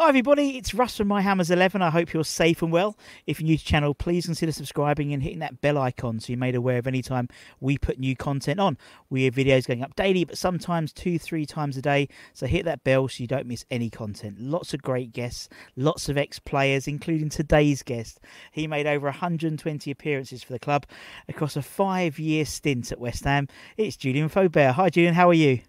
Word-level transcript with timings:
Hi 0.00 0.08
everybody, 0.08 0.56
it's 0.56 0.72
Russ 0.72 0.96
from 0.96 1.08
My 1.08 1.20
Hammers 1.20 1.50
11. 1.50 1.82
I 1.82 1.90
hope 1.90 2.14
you're 2.14 2.24
safe 2.24 2.62
and 2.62 2.72
well. 2.72 2.96
If 3.26 3.38
you're 3.38 3.48
new 3.48 3.58
to 3.58 3.62
the 3.62 3.68
channel, 3.68 3.92
please 3.92 4.24
consider 4.24 4.50
subscribing 4.50 5.12
and 5.12 5.22
hitting 5.22 5.40
that 5.40 5.60
bell 5.60 5.76
icon 5.76 6.20
so 6.20 6.32
you're 6.32 6.38
made 6.38 6.54
aware 6.54 6.78
of 6.78 6.86
any 6.86 7.02
time 7.02 7.28
we 7.60 7.76
put 7.76 7.98
new 7.98 8.16
content 8.16 8.58
on. 8.58 8.78
We 9.10 9.24
have 9.24 9.34
videos 9.34 9.66
going 9.66 9.82
up 9.82 9.94
daily, 9.96 10.24
but 10.24 10.38
sometimes 10.38 10.94
two, 10.94 11.18
three 11.18 11.44
times 11.44 11.76
a 11.76 11.82
day. 11.82 12.08
So 12.32 12.46
hit 12.46 12.64
that 12.64 12.82
bell 12.82 13.08
so 13.08 13.20
you 13.20 13.26
don't 13.26 13.44
miss 13.44 13.66
any 13.70 13.90
content. 13.90 14.40
Lots 14.40 14.72
of 14.72 14.80
great 14.80 15.12
guests, 15.12 15.50
lots 15.76 16.08
of 16.08 16.16
ex-players, 16.16 16.88
including 16.88 17.28
today's 17.28 17.82
guest. 17.82 18.20
He 18.52 18.66
made 18.66 18.86
over 18.86 19.04
120 19.04 19.90
appearances 19.90 20.42
for 20.42 20.54
the 20.54 20.58
club 20.58 20.86
across 21.28 21.56
a 21.56 21.62
five-year 21.62 22.46
stint 22.46 22.90
at 22.90 23.00
West 23.00 23.24
Ham. 23.24 23.48
It's 23.76 23.98
Julien 23.98 24.30
Faubert. 24.30 24.72
Hi 24.76 24.88
Julien, 24.88 25.12
how 25.12 25.28
are 25.28 25.34
you? 25.34 25.60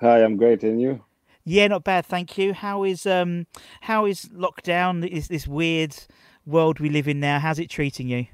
Hi, 0.00 0.22
I'm 0.22 0.36
great, 0.36 0.62
and 0.62 0.78
you? 0.78 1.05
Yeah, 1.48 1.68
not 1.68 1.84
bad, 1.84 2.04
thank 2.06 2.36
you. 2.38 2.52
How 2.54 2.82
is 2.82 3.06
um 3.06 3.46
how 3.82 4.04
is 4.04 4.24
lockdown? 4.34 5.06
Is 5.06 5.28
this 5.28 5.46
weird 5.46 5.96
world 6.44 6.80
we 6.80 6.90
live 6.90 7.06
in 7.06 7.20
now? 7.20 7.38
How's 7.38 7.60
it 7.60 7.70
treating 7.70 8.08
you? 8.08 8.26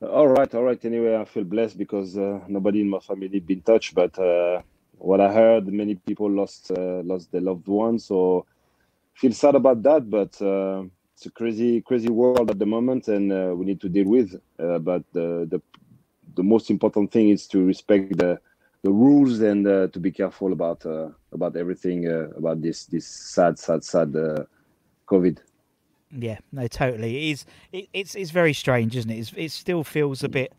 All 0.00 0.28
right, 0.28 0.54
all 0.54 0.62
right. 0.62 0.82
Anyway, 0.84 1.16
I 1.16 1.24
feel 1.24 1.42
blessed 1.42 1.76
because 1.76 2.16
uh, 2.16 2.38
nobody 2.46 2.82
in 2.82 2.88
my 2.88 3.00
family 3.00 3.40
been 3.40 3.62
touched, 3.62 3.96
but 3.96 4.16
uh, 4.16 4.62
what 4.98 5.20
I 5.20 5.32
heard, 5.32 5.66
many 5.66 5.96
people 5.96 6.30
lost 6.30 6.70
uh, 6.70 7.02
lost 7.02 7.32
their 7.32 7.40
loved 7.40 7.66
ones. 7.66 8.04
So 8.04 8.46
feel 9.14 9.32
sad 9.32 9.56
about 9.56 9.82
that, 9.82 10.08
but 10.08 10.40
uh, 10.40 10.84
it's 11.14 11.26
a 11.26 11.30
crazy 11.30 11.80
crazy 11.80 12.10
world 12.10 12.48
at 12.48 12.60
the 12.60 12.66
moment, 12.66 13.08
and 13.08 13.32
uh, 13.32 13.54
we 13.56 13.64
need 13.64 13.80
to 13.80 13.88
deal 13.88 14.06
with. 14.06 14.40
Uh, 14.56 14.78
but 14.78 15.02
the, 15.12 15.48
the 15.50 15.60
the 16.36 16.44
most 16.44 16.70
important 16.70 17.10
thing 17.10 17.30
is 17.30 17.48
to 17.48 17.64
respect 17.64 18.16
the 18.18 18.38
the 18.86 18.92
rules 18.92 19.40
and 19.40 19.66
uh, 19.66 19.88
to 19.88 19.98
be 19.98 20.12
careful 20.12 20.52
about 20.52 20.86
uh, 20.86 21.08
about 21.32 21.56
everything 21.56 22.06
uh, 22.06 22.28
about 22.36 22.62
this 22.62 22.84
this 22.84 23.04
sad 23.04 23.58
sad 23.58 23.82
sad 23.82 24.14
uh, 24.14 24.44
COVID. 25.08 25.38
Yeah, 26.12 26.38
no, 26.52 26.68
totally. 26.68 27.16
It 27.16 27.32
is. 27.32 27.46
It, 27.72 27.88
it's 27.92 28.14
it's 28.14 28.30
very 28.30 28.52
strange, 28.52 28.96
isn't 28.96 29.10
it? 29.10 29.18
It's, 29.18 29.32
it 29.36 29.50
still 29.50 29.82
feels 29.82 30.22
a 30.22 30.28
bit. 30.28 30.52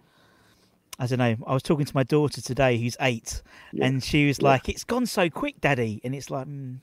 I 0.99 1.07
don't 1.07 1.19
know. 1.19 1.37
I 1.47 1.53
was 1.53 1.63
talking 1.63 1.85
to 1.85 1.95
my 1.95 2.03
daughter 2.03 2.41
today, 2.41 2.77
who's 2.77 2.97
eight, 2.99 3.41
yeah. 3.71 3.85
and 3.85 4.03
she 4.03 4.27
was 4.27 4.39
yeah. 4.39 4.49
like, 4.49 4.67
"It's 4.67 4.83
gone 4.83 5.05
so 5.05 5.29
quick, 5.29 5.61
Daddy," 5.61 6.01
and 6.03 6.13
it's 6.13 6.29
like. 6.29 6.47
Mm, 6.47 6.79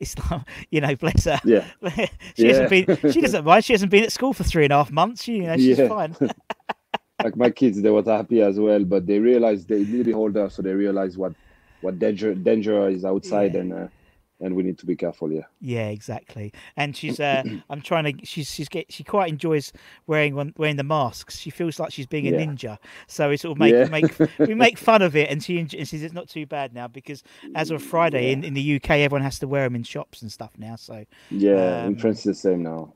it's 0.00 0.18
like 0.18 0.42
you 0.70 0.80
know, 0.80 0.96
bless 0.96 1.24
her. 1.26 1.40
Yeah, 1.44 1.66
she 2.34 2.46
yeah. 2.46 2.48
hasn't 2.48 2.70
been. 2.70 3.12
She 3.12 3.20
doesn't 3.26 3.44
mind. 3.44 3.64
She 3.64 3.74
hasn't 3.74 3.92
been 3.92 4.02
at 4.02 4.10
school 4.10 4.32
for 4.32 4.42
three 4.42 4.64
and 4.64 4.72
a 4.72 4.76
half 4.76 4.90
months. 4.90 5.22
She, 5.22 5.36
you 5.36 5.46
know, 5.46 5.56
she's 5.56 5.78
fine. 5.78 6.16
Like 7.22 7.36
my 7.36 7.50
kids, 7.50 7.82
they 7.82 7.90
were 7.90 8.02
happy 8.02 8.42
as 8.42 8.58
well, 8.58 8.84
but 8.84 9.06
they 9.06 9.18
realized 9.18 9.68
they 9.68 9.84
nearly 9.84 10.12
older, 10.12 10.48
so 10.50 10.62
they 10.62 10.72
realized 10.72 11.16
what 11.16 11.32
what 11.80 11.98
danger 11.98 12.34
danger 12.34 12.88
is 12.88 13.04
outside, 13.04 13.54
yeah. 13.54 13.60
and 13.60 13.72
uh, 13.72 13.88
and 14.40 14.54
we 14.54 14.62
need 14.62 14.78
to 14.78 14.86
be 14.86 14.94
careful. 14.94 15.32
Yeah. 15.32 15.42
Yeah, 15.60 15.88
exactly. 15.88 16.52
And 16.76 16.96
she's 16.96 17.18
uh, 17.18 17.42
I'm 17.70 17.80
trying 17.80 18.04
to. 18.04 18.26
She's 18.26 18.52
she's 18.52 18.68
get 18.68 18.92
she 18.92 19.04
quite 19.04 19.28
enjoys 19.28 19.72
wearing 20.06 20.34
one 20.34 20.54
wearing 20.56 20.76
the 20.76 20.84
masks. 20.84 21.38
She 21.38 21.50
feels 21.50 21.78
like 21.78 21.92
she's 21.92 22.06
being 22.06 22.26
a 22.28 22.30
yeah. 22.30 22.44
ninja. 22.44 22.78
So 23.06 23.28
we 23.30 23.36
sort 23.36 23.52
of 23.52 23.58
make 23.58 23.74
yeah. 23.74 23.88
make 23.88 24.38
we 24.38 24.54
make 24.54 24.78
fun 24.90 25.02
of 25.02 25.16
it, 25.16 25.30
and 25.30 25.42
she 25.42 25.58
and 25.58 25.70
she 25.70 25.84
says 25.84 26.02
it's 26.02 26.14
not 26.14 26.28
too 26.28 26.46
bad 26.46 26.74
now 26.74 26.88
because 26.88 27.22
as 27.54 27.70
of 27.70 27.82
Friday 27.82 28.32
in, 28.32 28.44
in 28.44 28.54
the 28.54 28.76
UK, 28.76 28.90
everyone 28.90 29.22
has 29.22 29.38
to 29.40 29.48
wear 29.48 29.64
them 29.64 29.74
in 29.74 29.82
shops 29.82 30.22
and 30.22 30.30
stuff 30.30 30.52
now. 30.56 30.76
So 30.76 31.04
yeah, 31.30 31.82
um, 31.82 31.94
in 31.94 31.98
France 31.98 32.18
it's 32.18 32.42
the 32.42 32.50
same 32.50 32.62
now. 32.62 32.92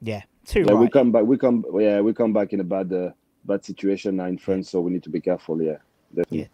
Yeah, 0.00 0.22
too 0.44 0.60
yeah, 0.60 0.72
right. 0.72 0.80
we 0.80 0.88
come 0.88 1.10
back. 1.10 1.24
We 1.24 1.36
come. 1.36 1.64
Yeah, 1.78 2.00
we 2.00 2.12
come 2.12 2.32
back 2.32 2.52
in 2.52 2.60
a 2.60 2.64
bad. 2.64 2.92
Bad 3.46 3.64
situation 3.64 4.16
now 4.16 4.26
in 4.26 4.38
France, 4.38 4.70
so 4.70 4.80
we 4.80 4.92
need 4.92 5.02
to 5.04 5.10
be 5.10 5.20
careful. 5.20 5.60
Yeah, 5.62 5.78
definitely. 6.14 6.38
Yeah, 6.38 6.46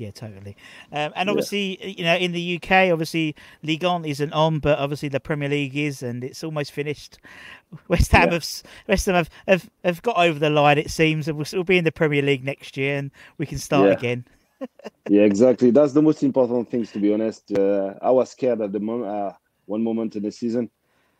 yeah, 0.00 0.10
totally. 0.10 0.56
Um, 0.92 1.12
and 1.14 1.28
obviously, 1.28 1.78
yeah. 1.80 1.86
you 1.86 2.04
know, 2.04 2.16
in 2.16 2.32
the 2.32 2.56
UK, 2.56 2.90
obviously, 2.90 3.36
Ligue 3.62 3.84
1 3.84 4.04
isn't 4.06 4.32
on, 4.32 4.58
but 4.58 4.78
obviously 4.78 5.10
the 5.10 5.20
Premier 5.20 5.48
League 5.48 5.76
is, 5.76 6.02
and 6.02 6.24
it's 6.24 6.42
almost 6.42 6.72
finished. 6.72 7.18
West 7.88 8.10
Ham, 8.12 8.28
yeah. 8.28 8.34
have, 8.34 8.62
West 8.88 9.06
Ham 9.06 9.14
have, 9.14 9.30
have, 9.46 9.70
have 9.84 10.02
got 10.02 10.16
over 10.16 10.38
the 10.38 10.50
line, 10.50 10.78
it 10.78 10.90
seems, 10.90 11.28
and 11.28 11.36
we'll 11.36 11.44
still 11.44 11.64
be 11.64 11.76
in 11.78 11.84
the 11.84 11.92
Premier 11.92 12.22
League 12.22 12.44
next 12.44 12.76
year, 12.76 12.96
and 12.96 13.10
we 13.36 13.46
can 13.46 13.58
start 13.58 13.88
yeah. 13.88 13.92
again. 13.92 14.24
yeah, 15.08 15.22
exactly. 15.22 15.70
That's 15.70 15.92
the 15.92 16.02
most 16.02 16.22
important 16.22 16.70
things, 16.70 16.90
to 16.92 16.98
be 16.98 17.12
honest. 17.12 17.52
Uh, 17.52 17.94
I 18.00 18.10
was 18.10 18.30
scared 18.30 18.60
at 18.62 18.72
the 18.72 18.80
moment, 18.80 19.10
uh, 19.10 19.32
one 19.66 19.84
moment 19.84 20.16
in 20.16 20.22
the 20.22 20.32
season 20.32 20.70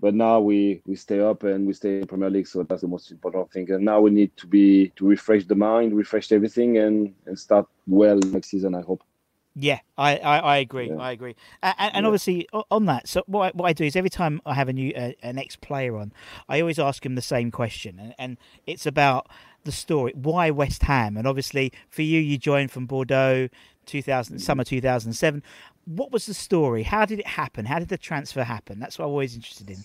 but 0.01 0.15
now 0.15 0.41
we 0.41 0.83
we 0.87 0.97
stay 0.97 1.21
up 1.21 1.43
and 1.43 1.67
we 1.67 1.73
stay 1.73 2.01
in 2.01 2.07
Premier 2.07 2.31
League, 2.31 2.47
so 2.47 2.63
that's 2.63 2.81
the 2.81 2.89
most 2.89 3.11
important 3.11 3.53
thing. 3.53 3.71
And 3.71 3.85
now 3.85 4.01
we 4.01 4.11
need 4.11 4.37
to 4.39 4.47
be 4.47 4.89
to 4.97 5.07
refresh 5.07 5.45
the 5.45 5.55
mind, 5.55 5.95
refresh 5.95 6.33
everything, 6.33 6.79
and 6.79 7.15
and 7.27 7.39
start 7.39 7.67
well 7.87 8.17
next 8.17 8.49
season. 8.49 8.75
I 8.75 8.81
hope. 8.81 9.03
Yeah, 9.57 9.81
I, 9.99 10.17
I, 10.19 10.39
I 10.39 10.57
agree. 10.59 10.89
Yeah. 10.89 10.97
I 10.97 11.11
agree. 11.11 11.35
And, 11.63 11.75
and 11.79 12.03
yeah. 12.05 12.07
obviously 12.07 12.49
on 12.71 12.87
that, 12.87 13.09
so 13.09 13.25
what 13.27 13.49
I, 13.49 13.57
what 13.57 13.67
I 13.67 13.73
do 13.73 13.85
is 13.85 13.97
every 13.97 14.09
time 14.09 14.41
I 14.47 14.55
have 14.55 14.69
a 14.69 14.73
new 14.73 14.93
uh, 14.95 15.13
an 15.23 15.39
ex 15.39 15.57
player 15.57 15.97
on, 15.97 16.13
I 16.49 16.61
always 16.61 16.79
ask 16.79 17.05
him 17.05 17.15
the 17.15 17.23
same 17.23 17.51
question, 17.51 17.99
and, 17.99 18.15
and 18.19 18.39
it's 18.67 18.87
about 18.87 19.29
the 19.65 19.73
story. 19.73 20.13
Why 20.15 20.51
West 20.51 20.85
Ham? 20.85 21.17
And 21.17 21.27
obviously 21.27 21.73
for 21.91 22.03
you, 22.03 22.21
you 22.21 22.39
joined 22.39 22.71
from 22.71 22.87
Bordeaux, 22.87 23.49
2000 23.87 24.39
summer 24.39 24.65
2007 24.65 25.43
what 25.85 26.13
was 26.13 26.27
the 26.27 26.35
story? 26.35 26.83
How 26.83 27.05
did 27.05 27.19
it 27.19 27.27
happen? 27.27 27.65
How 27.65 27.79
did 27.79 27.89
the 27.89 27.99
transfer 27.99 28.45
happen? 28.45 28.79
That's 28.79 28.99
what 28.99 29.07
I'm 29.07 29.11
always 29.11 29.35
interested 29.35 29.71
in. 29.71 29.85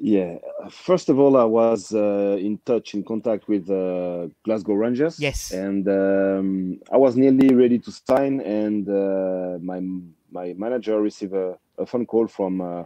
Yeah, 0.00 0.36
first 0.70 1.08
of 1.08 1.18
all, 1.18 1.36
I 1.36 1.44
was 1.44 1.92
uh, 1.92 2.36
in 2.38 2.58
touch, 2.64 2.94
in 2.94 3.02
contact 3.02 3.48
with 3.48 3.68
uh, 3.68 4.28
Glasgow 4.44 4.74
Rangers. 4.74 5.18
Yes, 5.18 5.50
and 5.50 5.88
um, 5.88 6.80
I 6.92 6.96
was 6.96 7.16
nearly 7.16 7.52
ready 7.52 7.80
to 7.80 7.90
sign, 7.90 8.40
and 8.40 8.88
uh, 8.88 9.58
my 9.60 9.80
my 10.30 10.54
manager 10.56 11.00
received 11.00 11.34
a, 11.34 11.58
a 11.78 11.86
phone 11.86 12.06
call 12.06 12.28
from 12.28 12.60
uh, 12.60 12.84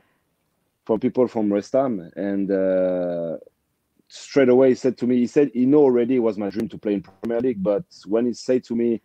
from 0.87 1.01
people 1.01 1.29
from 1.29 1.51
West 1.51 1.73
Ham, 1.75 2.11
and 2.17 2.51
uh, 2.51 3.37
straight 4.09 4.49
away 4.49 4.71
he 4.71 4.75
said 4.75 4.97
to 4.99 5.07
me, 5.07 5.17
he 5.19 5.27
said 5.27 5.51
he 5.53 5.67
know 5.67 5.81
already 5.81 6.17
it 6.17 6.21
was 6.21 6.39
my 6.39 6.49
dream 6.49 6.69
to 6.69 6.79
play 6.79 6.95
in 6.95 7.03
Premier 7.03 7.41
League, 7.41 7.63
but 7.63 7.85
when 8.07 8.27
he 8.27 8.33
said 8.33 8.65
to 8.65 8.75
me 8.75 9.03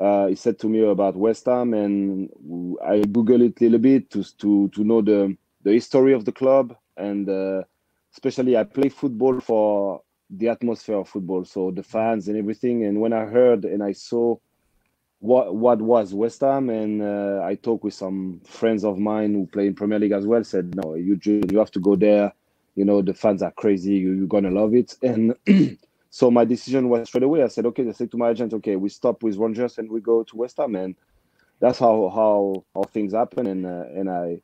uh, 0.00 0.26
he 0.28 0.34
said 0.34 0.58
to 0.58 0.68
me 0.68 0.80
about 0.80 1.14
West 1.14 1.44
Ham, 1.44 1.74
and 1.74 2.30
I 2.82 3.00
googled 3.00 3.42
it 3.42 3.60
a 3.60 3.64
little 3.64 3.78
bit 3.78 4.10
to 4.10 4.24
to 4.38 4.68
to 4.68 4.84
know 4.84 5.02
the 5.02 5.36
the 5.62 5.72
history 5.72 6.14
of 6.14 6.24
the 6.24 6.32
club, 6.32 6.74
and 6.96 7.28
uh, 7.28 7.62
especially 8.12 8.56
I 8.56 8.64
play 8.64 8.88
football 8.88 9.40
for 9.40 10.00
the 10.30 10.48
atmosphere 10.48 10.96
of 10.96 11.08
football, 11.08 11.44
so 11.44 11.70
the 11.70 11.82
fans 11.82 12.28
and 12.28 12.38
everything. 12.38 12.84
And 12.84 13.00
when 13.00 13.12
I 13.12 13.26
heard 13.26 13.64
and 13.64 13.82
I 13.82 13.92
saw 13.92 14.36
what 15.18 15.54
what 15.54 15.82
was 15.82 16.14
West 16.14 16.40
Ham, 16.40 16.70
and 16.70 17.02
uh, 17.02 17.42
I 17.44 17.56
talked 17.56 17.84
with 17.84 17.94
some 17.94 18.40
friends 18.46 18.84
of 18.84 18.98
mine 18.98 19.34
who 19.34 19.46
play 19.46 19.66
in 19.66 19.74
Premier 19.74 19.98
League 19.98 20.12
as 20.12 20.26
well, 20.26 20.42
said 20.44 20.74
no, 20.76 20.94
you 20.94 21.20
you 21.22 21.58
have 21.58 21.72
to 21.72 21.80
go 21.80 21.94
there. 21.94 22.32
You 22.74 22.86
know 22.86 23.02
the 23.02 23.12
fans 23.12 23.42
are 23.42 23.50
crazy. 23.50 23.96
You, 23.96 24.12
you're 24.12 24.26
gonna 24.26 24.50
love 24.50 24.74
it, 24.74 24.96
and 25.02 25.34
So 26.10 26.30
my 26.30 26.44
decision 26.44 26.88
was 26.88 27.08
straight 27.08 27.22
away. 27.22 27.42
I 27.42 27.48
said, 27.48 27.66
okay, 27.66 27.88
I 27.88 27.92
said 27.92 28.10
to 28.10 28.16
my 28.16 28.30
agent, 28.30 28.52
okay, 28.54 28.76
we 28.76 28.88
stop 28.88 29.22
with 29.22 29.36
Rangers 29.36 29.78
and 29.78 29.90
we 29.90 30.00
go 30.00 30.24
to 30.24 30.36
West 30.36 30.56
Ham, 30.56 30.74
and 30.74 30.96
that's 31.60 31.78
how 31.78 32.10
how 32.14 32.64
how 32.74 32.82
things 32.82 33.12
happen. 33.12 33.46
And 33.46 33.64
uh, 33.64 33.84
and 33.94 34.10
I 34.10 34.40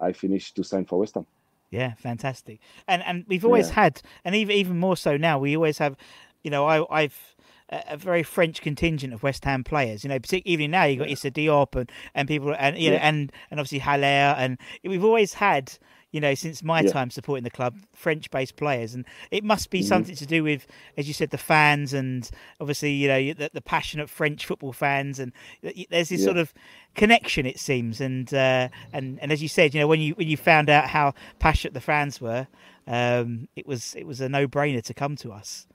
I 0.00 0.12
finished 0.12 0.56
to 0.56 0.64
sign 0.64 0.84
for 0.84 0.98
West 0.98 1.14
Ham. 1.14 1.26
Yeah, 1.70 1.94
fantastic. 1.94 2.60
And 2.86 3.02
and 3.02 3.24
we've 3.28 3.44
always 3.44 3.68
yeah. 3.68 3.74
had, 3.74 4.02
and 4.24 4.34
even 4.34 4.54
even 4.54 4.78
more 4.78 4.96
so 4.96 5.16
now, 5.16 5.38
we 5.38 5.56
always 5.56 5.78
have. 5.78 5.96
You 6.42 6.50
know, 6.50 6.66
I 6.66 7.02
I've 7.02 7.36
a 7.68 7.96
very 7.96 8.22
French 8.22 8.62
contingent 8.62 9.12
of 9.12 9.22
West 9.22 9.44
Ham 9.44 9.64
players. 9.64 10.04
You 10.04 10.08
know, 10.08 10.18
particularly 10.18 10.52
even 10.52 10.70
now 10.70 10.84
you 10.84 10.98
got 10.98 11.10
Issa 11.10 11.32
Diop 11.32 11.74
and, 11.74 11.90
and 12.14 12.28
people 12.28 12.54
and 12.56 12.78
you 12.78 12.90
know 12.90 12.96
and 12.96 13.32
and 13.50 13.58
obviously 13.58 13.80
Haller 13.80 14.06
and 14.06 14.58
we've 14.84 15.04
always 15.04 15.34
had 15.34 15.76
you 16.16 16.20
know, 16.22 16.34
since 16.34 16.62
my 16.62 16.80
yeah. 16.80 16.90
time 16.90 17.10
supporting 17.10 17.44
the 17.44 17.50
club, 17.50 17.76
French-based 17.92 18.56
players, 18.56 18.94
and 18.94 19.04
it 19.30 19.44
must 19.44 19.68
be 19.68 19.80
mm-hmm. 19.80 19.88
something 19.88 20.16
to 20.16 20.24
do 20.24 20.42
with, 20.42 20.66
as 20.96 21.06
you 21.06 21.12
said, 21.12 21.28
the 21.28 21.36
fans, 21.36 21.92
and 21.92 22.30
obviously, 22.58 22.90
you 22.92 23.06
know, 23.06 23.34
the, 23.34 23.50
the 23.52 23.60
passionate 23.60 24.08
French 24.08 24.46
football 24.46 24.72
fans, 24.72 25.18
and 25.18 25.30
there's 25.60 26.08
this 26.08 26.20
yeah. 26.20 26.24
sort 26.24 26.38
of 26.38 26.54
connection, 26.94 27.44
it 27.44 27.60
seems, 27.60 28.00
and 28.00 28.32
uh, 28.32 28.70
and 28.94 29.20
and 29.20 29.30
as 29.30 29.42
you 29.42 29.48
said, 29.48 29.74
you 29.74 29.80
know, 29.80 29.86
when 29.86 30.00
you 30.00 30.14
when 30.14 30.26
you 30.26 30.38
found 30.38 30.70
out 30.70 30.88
how 30.88 31.12
passionate 31.38 31.74
the 31.74 31.82
fans 31.82 32.18
were, 32.18 32.46
um, 32.86 33.46
it 33.54 33.66
was 33.66 33.94
it 33.94 34.06
was 34.06 34.22
a 34.22 34.28
no-brainer 34.30 34.82
to 34.84 34.94
come 34.94 35.16
to 35.16 35.32
us. 35.32 35.66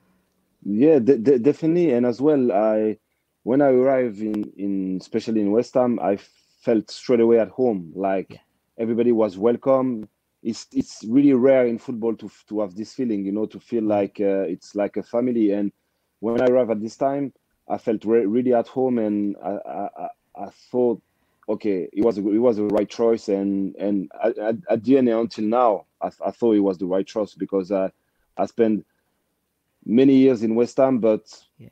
Yeah, 0.64 0.98
d- 0.98 1.18
d- 1.18 1.38
definitely, 1.38 1.92
and 1.92 2.04
as 2.04 2.20
well, 2.20 2.50
I 2.50 2.98
when 3.44 3.62
I 3.62 3.68
arrived 3.68 4.18
in 4.18 4.52
in 4.56 4.98
especially 5.00 5.40
in 5.40 5.52
West 5.52 5.74
Ham, 5.74 6.00
I 6.02 6.18
felt 6.62 6.90
straight 6.90 7.20
away 7.20 7.38
at 7.38 7.50
home, 7.50 7.92
like. 7.94 8.26
Yeah 8.30 8.38
everybody 8.78 9.12
was 9.12 9.38
welcome. 9.38 10.08
It's 10.42 10.66
it's 10.72 11.04
really 11.04 11.32
rare 11.32 11.66
in 11.66 11.78
football 11.78 12.16
to 12.16 12.30
to 12.48 12.60
have 12.60 12.74
this 12.74 12.94
feeling, 12.94 13.24
you 13.24 13.32
know, 13.32 13.46
to 13.46 13.60
feel 13.60 13.84
like 13.84 14.20
uh, 14.20 14.42
it's 14.48 14.74
like 14.74 14.96
a 14.96 15.02
family. 15.02 15.52
And 15.52 15.72
when 16.20 16.40
I 16.40 16.46
arrived 16.46 16.70
at 16.70 16.80
this 16.80 16.96
time, 16.96 17.32
I 17.68 17.78
felt 17.78 18.04
re- 18.04 18.26
really 18.26 18.52
at 18.52 18.66
home, 18.68 18.98
and 18.98 19.36
I, 19.42 19.58
I 19.66 20.08
I 20.36 20.46
thought, 20.70 21.00
okay, 21.48 21.88
it 21.92 22.04
was 22.04 22.18
a, 22.18 22.28
it 22.28 22.38
was 22.38 22.56
the 22.56 22.64
right 22.64 22.88
choice, 22.88 23.28
and 23.28 23.76
and 23.76 24.10
at, 24.22 24.56
at 24.68 24.84
the 24.84 24.98
end 24.98 25.08
until 25.08 25.44
now, 25.44 25.86
I, 26.00 26.10
I 26.26 26.30
thought 26.32 26.56
it 26.56 26.60
was 26.60 26.78
the 26.78 26.86
right 26.86 27.06
choice 27.06 27.34
because 27.34 27.70
I 27.70 27.90
I 28.36 28.46
spent 28.46 28.84
many 29.84 30.14
years 30.14 30.42
in 30.42 30.54
West 30.54 30.76
Ham, 30.78 30.98
but 30.98 31.24
yeah. 31.58 31.68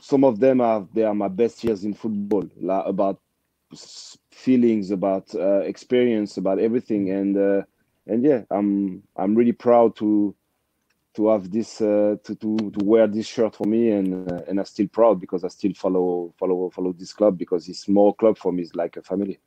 some 0.00 0.24
of 0.24 0.38
them 0.38 0.60
are 0.60 0.86
they 0.94 1.02
are 1.02 1.14
my 1.14 1.28
best 1.28 1.64
years 1.64 1.84
in 1.84 1.94
football. 1.94 2.48
Like 2.60 2.86
about 2.86 3.20
feelings, 4.30 4.90
about 4.90 5.34
uh, 5.34 5.60
experience, 5.60 6.36
about 6.36 6.58
everything, 6.58 7.10
and 7.10 7.36
uh, 7.36 7.62
and 8.08 8.24
yeah, 8.24 8.42
I'm 8.50 9.02
I'm 9.16 9.34
really 9.34 9.52
proud 9.52 9.96
to 9.96 10.34
to 11.14 11.28
have 11.28 11.50
this 11.50 11.80
uh, 11.80 12.16
to, 12.24 12.34
to 12.36 12.56
to 12.70 12.84
wear 12.84 13.06
this 13.06 13.26
shirt 13.26 13.54
for 13.54 13.66
me, 13.66 13.90
and 13.90 14.30
uh, 14.30 14.42
and 14.48 14.58
I'm 14.58 14.66
still 14.66 14.88
proud 14.88 15.20
because 15.20 15.44
I 15.44 15.48
still 15.48 15.74
follow 15.74 16.34
follow 16.38 16.70
follow 16.70 16.92
this 16.92 17.12
club 17.12 17.38
because 17.38 17.68
it's 17.68 17.88
more 17.88 18.14
club 18.14 18.38
for 18.38 18.52
me. 18.52 18.62
It's 18.62 18.74
like 18.74 18.96
a 18.96 19.02
family. 19.02 19.38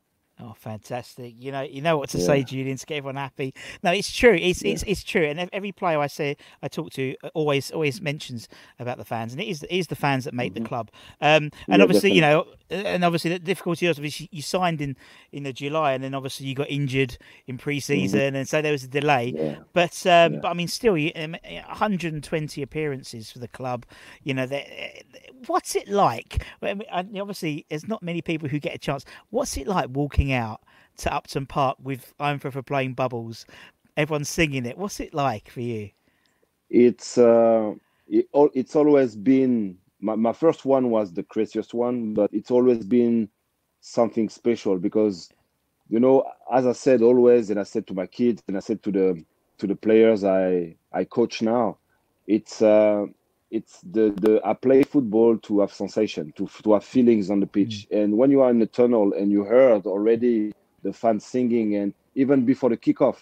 Oh, 0.44 0.54
fantastic! 0.58 1.34
You 1.38 1.52
know, 1.52 1.60
you 1.62 1.80
know 1.80 1.96
what 1.96 2.08
to 2.10 2.18
yeah. 2.18 2.26
say, 2.26 2.42
Julien, 2.42 2.76
to 2.76 2.86
get 2.86 2.96
everyone 2.96 3.14
happy. 3.14 3.54
No, 3.84 3.92
it's 3.92 4.10
true. 4.10 4.34
It's 4.34 4.62
yeah. 4.62 4.72
it's 4.72 4.82
it's 4.82 5.04
true. 5.04 5.24
And 5.24 5.48
every 5.52 5.70
player 5.70 6.00
I 6.00 6.08
say 6.08 6.36
I 6.62 6.68
talk 6.68 6.90
to 6.94 7.14
uh, 7.22 7.28
always 7.34 7.70
always 7.70 8.00
mentions 8.00 8.48
about 8.80 8.98
the 8.98 9.04
fans, 9.04 9.32
and 9.32 9.40
it 9.40 9.46
is 9.46 9.62
it 9.62 9.70
is 9.70 9.86
the 9.86 9.94
fans 9.94 10.24
that 10.24 10.34
make 10.34 10.52
mm-hmm. 10.52 10.64
the 10.64 10.68
club. 10.68 10.90
Um, 11.20 11.50
and 11.68 11.78
yeah, 11.78 11.82
obviously, 11.82 12.10
definitely. 12.10 12.16
you 12.16 12.20
know, 12.22 12.40
uh, 12.72 12.88
and 12.88 13.04
obviously 13.04 13.30
the 13.30 13.38
difficulty 13.38 13.86
was 13.86 13.98
obviously 13.98 14.28
you 14.32 14.42
signed 14.42 14.80
in 14.80 14.96
in 15.30 15.44
the 15.44 15.52
July, 15.52 15.92
and 15.92 16.02
then 16.02 16.12
obviously 16.14 16.46
you 16.46 16.56
got 16.56 16.70
injured 16.70 17.16
in 17.46 17.56
pre-season, 17.56 18.20
mm-hmm. 18.20 18.36
and 18.36 18.48
so 18.48 18.60
there 18.60 18.72
was 18.72 18.82
a 18.82 18.88
delay. 18.88 19.60
But 19.72 20.04
um, 20.06 20.40
but 20.40 20.48
I 20.48 20.54
mean, 20.54 20.66
still, 20.66 20.94
120 20.94 22.62
appearances 22.62 23.30
for 23.30 23.38
the 23.38 23.48
club. 23.48 23.86
You 24.24 24.34
know, 24.34 24.46
that 24.46 24.66
what's 25.46 25.76
it 25.76 25.88
like? 25.88 26.44
I 26.62 26.74
mean, 26.74 27.20
obviously, 27.20 27.66
there's 27.68 27.86
not 27.86 28.02
many 28.02 28.22
people 28.22 28.48
who 28.48 28.58
get 28.58 28.74
a 28.74 28.78
chance. 28.78 29.04
What's 29.30 29.56
it 29.56 29.68
like 29.68 29.90
walking 29.90 30.31
out 30.32 30.62
to 30.98 31.12
Upton 31.12 31.46
Park 31.46 31.78
with 31.82 32.14
I'm 32.20 32.38
Forever 32.38 32.62
Blowing 32.62 32.94
Bubbles? 32.94 33.46
Everyone's 33.96 34.28
singing 34.28 34.66
it. 34.66 34.78
What's 34.78 35.00
it 35.00 35.14
like 35.14 35.50
for 35.50 35.60
you? 35.60 35.90
It's 36.70 37.18
uh, 37.18 37.74
it, 38.08 38.26
it's 38.54 38.76
always 38.76 39.16
been 39.16 39.78
my, 40.00 40.16
my 40.16 40.32
first 40.32 40.64
one 40.64 40.90
was 40.90 41.12
the 41.12 41.22
craziest 41.22 41.74
one, 41.74 42.14
but 42.14 42.30
it's 42.32 42.50
always 42.50 42.84
been 42.84 43.28
something 43.80 44.28
special 44.28 44.78
because 44.78 45.30
you 45.88 46.00
know, 46.00 46.24
as 46.52 46.66
I 46.66 46.72
said 46.72 47.02
always, 47.02 47.50
and 47.50 47.60
I 47.60 47.64
said 47.64 47.86
to 47.88 47.94
my 47.94 48.06
kids, 48.06 48.42
and 48.48 48.56
I 48.56 48.60
said 48.60 48.82
to 48.84 48.92
the 48.92 49.24
to 49.58 49.66
the 49.66 49.76
players 49.76 50.24
I 50.24 50.76
I 50.92 51.04
coach 51.04 51.42
now, 51.42 51.78
it's 52.26 52.62
uh, 52.62 53.06
it's 53.52 53.82
the 53.82 54.12
the 54.16 54.40
I 54.44 54.54
play 54.54 54.82
football 54.82 55.36
to 55.38 55.60
have 55.60 55.72
sensation, 55.72 56.32
to 56.36 56.48
to 56.64 56.72
have 56.72 56.84
feelings 56.84 57.30
on 57.30 57.38
the 57.40 57.46
pitch. 57.46 57.86
Mm. 57.92 58.02
And 58.02 58.18
when 58.18 58.30
you 58.30 58.40
are 58.40 58.50
in 58.50 58.58
the 58.58 58.66
tunnel 58.66 59.12
and 59.12 59.30
you 59.30 59.44
heard 59.44 59.86
already 59.86 60.52
the 60.82 60.92
fans 60.92 61.24
singing, 61.24 61.76
and 61.76 61.92
even 62.14 62.44
before 62.46 62.70
the 62.70 62.78
kickoff, 62.78 63.18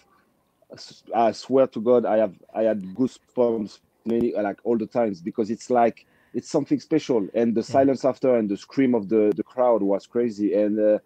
I 1.13 1.33
swear 1.33 1.67
to 1.67 1.81
God, 1.81 2.05
I 2.05 2.17
have 2.17 2.35
I 2.55 2.63
had 2.63 2.81
goosebumps 2.95 3.79
many 4.05 4.33
like 4.33 4.59
all 4.63 4.77
the 4.77 4.87
times 4.87 5.21
because 5.21 5.51
it's 5.51 5.69
like 5.69 6.05
it's 6.33 6.49
something 6.49 6.79
special. 6.79 7.27
And 7.33 7.53
the 7.53 7.61
yeah. 7.61 7.65
silence 7.65 8.05
after 8.05 8.37
and 8.37 8.49
the 8.49 8.57
scream 8.57 8.95
of 8.95 9.09
the 9.09 9.33
the 9.35 9.43
crowd 9.43 9.81
was 9.83 10.07
crazy. 10.07 10.53
And 10.53 10.79
uh, 10.79 10.99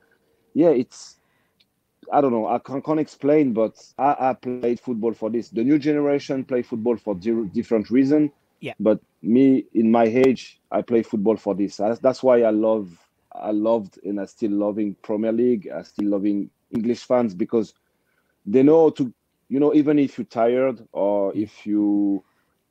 yeah, 0.54 0.70
it's 0.70 1.18
I 2.14 2.22
don't 2.22 2.32
know. 2.32 2.48
I 2.48 2.60
can't, 2.60 2.86
can't 2.86 3.00
explain, 3.00 3.54
but 3.54 3.84
I, 3.98 4.16
I, 4.20 4.34
played 4.34 4.80
football 4.80 5.14
for 5.14 5.32
this. 5.32 5.50
The 5.50 5.64
new 5.64 5.80
generation 5.80 6.44
play 6.44 6.62
football 6.62 6.98
for 6.98 7.16
di- 7.16 7.50
different 7.52 7.90
reason. 7.90 8.32
Yeah. 8.60 8.74
But 8.80 9.00
me, 9.22 9.66
in 9.74 9.92
my 9.92 10.06
age, 10.06 10.60
I 10.72 10.82
play 10.82 11.04
football 11.04 11.38
for 11.38 11.56
this. 11.56 11.78
That's 11.78 12.24
why 12.24 12.42
I 12.42 12.52
love, 12.52 12.90
I 13.32 13.52
loved, 13.52 14.00
and 14.04 14.20
I 14.20 14.26
still 14.26 14.52
loving 14.52 14.96
Premier 15.02 15.32
League. 15.32 15.70
I 15.74 15.82
still 15.84 16.08
loving 16.08 16.50
English 16.72 17.04
fans 17.04 17.34
because 17.34 17.74
they 18.46 18.64
know 18.64 18.90
to, 18.92 19.14
you 19.50 19.60
know, 19.60 19.74
even 19.74 20.00
if 20.00 20.18
you're 20.18 20.26
tired 20.26 20.88
or 20.92 21.36
if 21.36 21.66
you, 21.66 22.24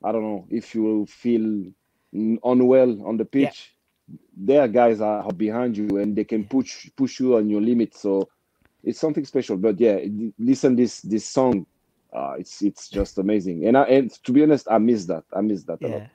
I 0.03 0.11
don't 0.11 0.23
know, 0.23 0.45
if 0.49 0.75
you 0.75 1.05
feel 1.05 1.71
unwell 2.13 3.05
on 3.05 3.17
the 3.17 3.25
pitch, 3.25 3.73
yeah. 4.07 4.17
their 4.37 4.67
guys 4.67 5.01
are 5.01 5.31
behind 5.33 5.77
you 5.77 5.97
and 5.97 6.15
they 6.15 6.23
can 6.23 6.45
push 6.45 6.89
push 6.95 7.19
you 7.19 7.35
on 7.35 7.49
your 7.49 7.61
limit. 7.61 7.95
So 7.95 8.29
it's 8.83 8.99
something 8.99 9.25
special. 9.25 9.57
But 9.57 9.79
yeah, 9.79 9.99
listen 10.39 10.75
this 10.75 11.01
this 11.01 11.25
song 11.25 11.65
uh, 12.15 12.35
it's 12.39 12.61
it's 12.61 12.89
just 12.89 13.17
amazing. 13.17 13.67
And 13.67 13.77
I, 13.77 13.83
and 13.83 14.11
to 14.23 14.31
be 14.31 14.43
honest, 14.43 14.67
I 14.69 14.77
miss 14.77 15.05
that. 15.05 15.23
I 15.33 15.41
miss 15.41 15.63
that 15.63 15.79
yeah. 15.81 15.87
A 15.87 15.89
lot. 15.89 16.09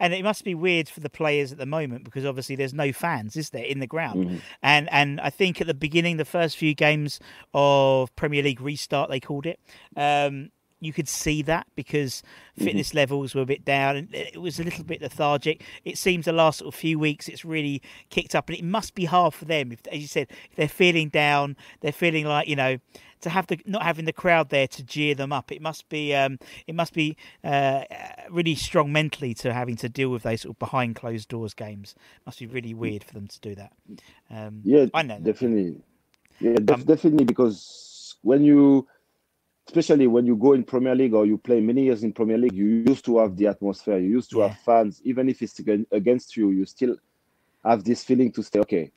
And 0.00 0.12
it 0.12 0.24
must 0.24 0.44
be 0.44 0.54
weird 0.54 0.88
for 0.88 1.00
the 1.00 1.10
players 1.10 1.52
at 1.52 1.58
the 1.58 1.66
moment 1.66 2.04
because 2.04 2.24
obviously 2.24 2.56
there's 2.56 2.74
no 2.74 2.92
fans, 2.92 3.36
is 3.36 3.50
there, 3.50 3.64
in 3.64 3.78
the 3.78 3.86
ground? 3.86 4.24
Mm-hmm. 4.24 4.36
And 4.62 4.88
and 4.92 5.20
I 5.20 5.30
think 5.30 5.60
at 5.60 5.66
the 5.66 5.74
beginning, 5.74 6.16
the 6.16 6.24
first 6.24 6.56
few 6.56 6.74
games 6.74 7.20
of 7.54 8.14
Premier 8.16 8.42
League 8.42 8.60
restart, 8.60 9.10
they 9.10 9.20
called 9.20 9.46
it. 9.46 9.60
Um, 9.96 10.50
you 10.80 10.92
could 10.92 11.08
see 11.08 11.42
that 11.42 11.66
because 11.74 12.22
mm-hmm. 12.22 12.64
fitness 12.64 12.88
mm-hmm. 12.88 12.98
levels 12.98 13.34
were 13.34 13.42
a 13.42 13.46
bit 13.46 13.64
down 13.64 13.96
and 13.96 14.14
it 14.14 14.40
was 14.40 14.60
a 14.60 14.64
little 14.64 14.84
bit 14.84 15.02
lethargic. 15.02 15.62
It 15.84 15.98
seems 15.98 16.24
the 16.24 16.32
last 16.32 16.60
sort 16.60 16.72
of 16.72 16.78
few 16.78 16.98
weeks 16.98 17.28
it's 17.28 17.44
really 17.44 17.82
kicked 18.10 18.34
up, 18.34 18.48
and 18.48 18.58
it 18.58 18.64
must 18.64 18.94
be 18.94 19.04
hard 19.04 19.34
for 19.34 19.44
them. 19.44 19.72
If, 19.72 19.86
as 19.88 20.00
you 20.00 20.06
said, 20.06 20.28
if 20.50 20.56
they're 20.56 20.68
feeling 20.68 21.08
down, 21.08 21.56
they're 21.80 21.92
feeling 21.92 22.26
like 22.26 22.48
you 22.48 22.56
know 22.56 22.78
to 23.20 23.30
have 23.30 23.46
the 23.48 23.58
not 23.66 23.82
having 23.82 24.04
the 24.04 24.12
crowd 24.12 24.50
there 24.50 24.68
to 24.68 24.82
jeer 24.82 25.14
them 25.14 25.32
up. 25.32 25.50
It 25.50 25.60
must 25.60 25.88
be 25.88 26.14
um, 26.14 26.38
it 26.66 26.74
must 26.74 26.92
be 26.92 27.16
uh, 27.42 27.84
really 28.30 28.54
strong 28.54 28.92
mentally 28.92 29.34
to 29.34 29.52
having 29.52 29.76
to 29.76 29.88
deal 29.88 30.10
with 30.10 30.22
those 30.22 30.42
sort 30.42 30.54
of 30.54 30.58
behind 30.58 30.96
closed 30.96 31.28
doors 31.28 31.54
games. 31.54 31.94
It 32.16 32.26
must 32.26 32.38
be 32.38 32.46
really 32.46 32.74
weird 32.74 33.04
for 33.04 33.14
them 33.14 33.26
to 33.28 33.40
do 33.40 33.54
that. 33.56 33.72
Um, 34.30 34.60
yeah, 34.64 34.86
I 34.94 35.02
know 35.02 35.18
definitely. 35.18 35.80
Yeah, 36.40 36.56
um, 36.72 36.84
definitely 36.84 37.24
because 37.24 38.14
when 38.22 38.44
you 38.44 38.86
especially 39.68 40.06
when 40.06 40.26
you 40.26 40.34
go 40.34 40.54
in 40.54 40.64
Premier 40.64 40.94
League 40.94 41.12
or 41.12 41.26
you 41.26 41.36
play 41.36 41.60
many 41.60 41.84
years 41.84 42.02
in 42.02 42.12
Premier 42.12 42.38
League, 42.38 42.54
you 42.54 42.64
used 42.64 43.04
to 43.04 43.18
have 43.18 43.36
the 43.36 43.46
atmosphere. 43.46 43.98
You 43.98 44.08
used 44.08 44.30
to 44.30 44.38
yeah. 44.38 44.48
have 44.48 44.58
fans, 44.60 45.02
even 45.04 45.28
if 45.28 45.42
it's 45.42 45.60
against 45.92 46.36
you. 46.36 46.50
You 46.50 46.64
still 46.64 46.96
have 47.64 47.84
this 47.84 48.02
feeling 48.02 48.32
to 48.32 48.42
say, 48.42 48.60
okay, 48.60 48.90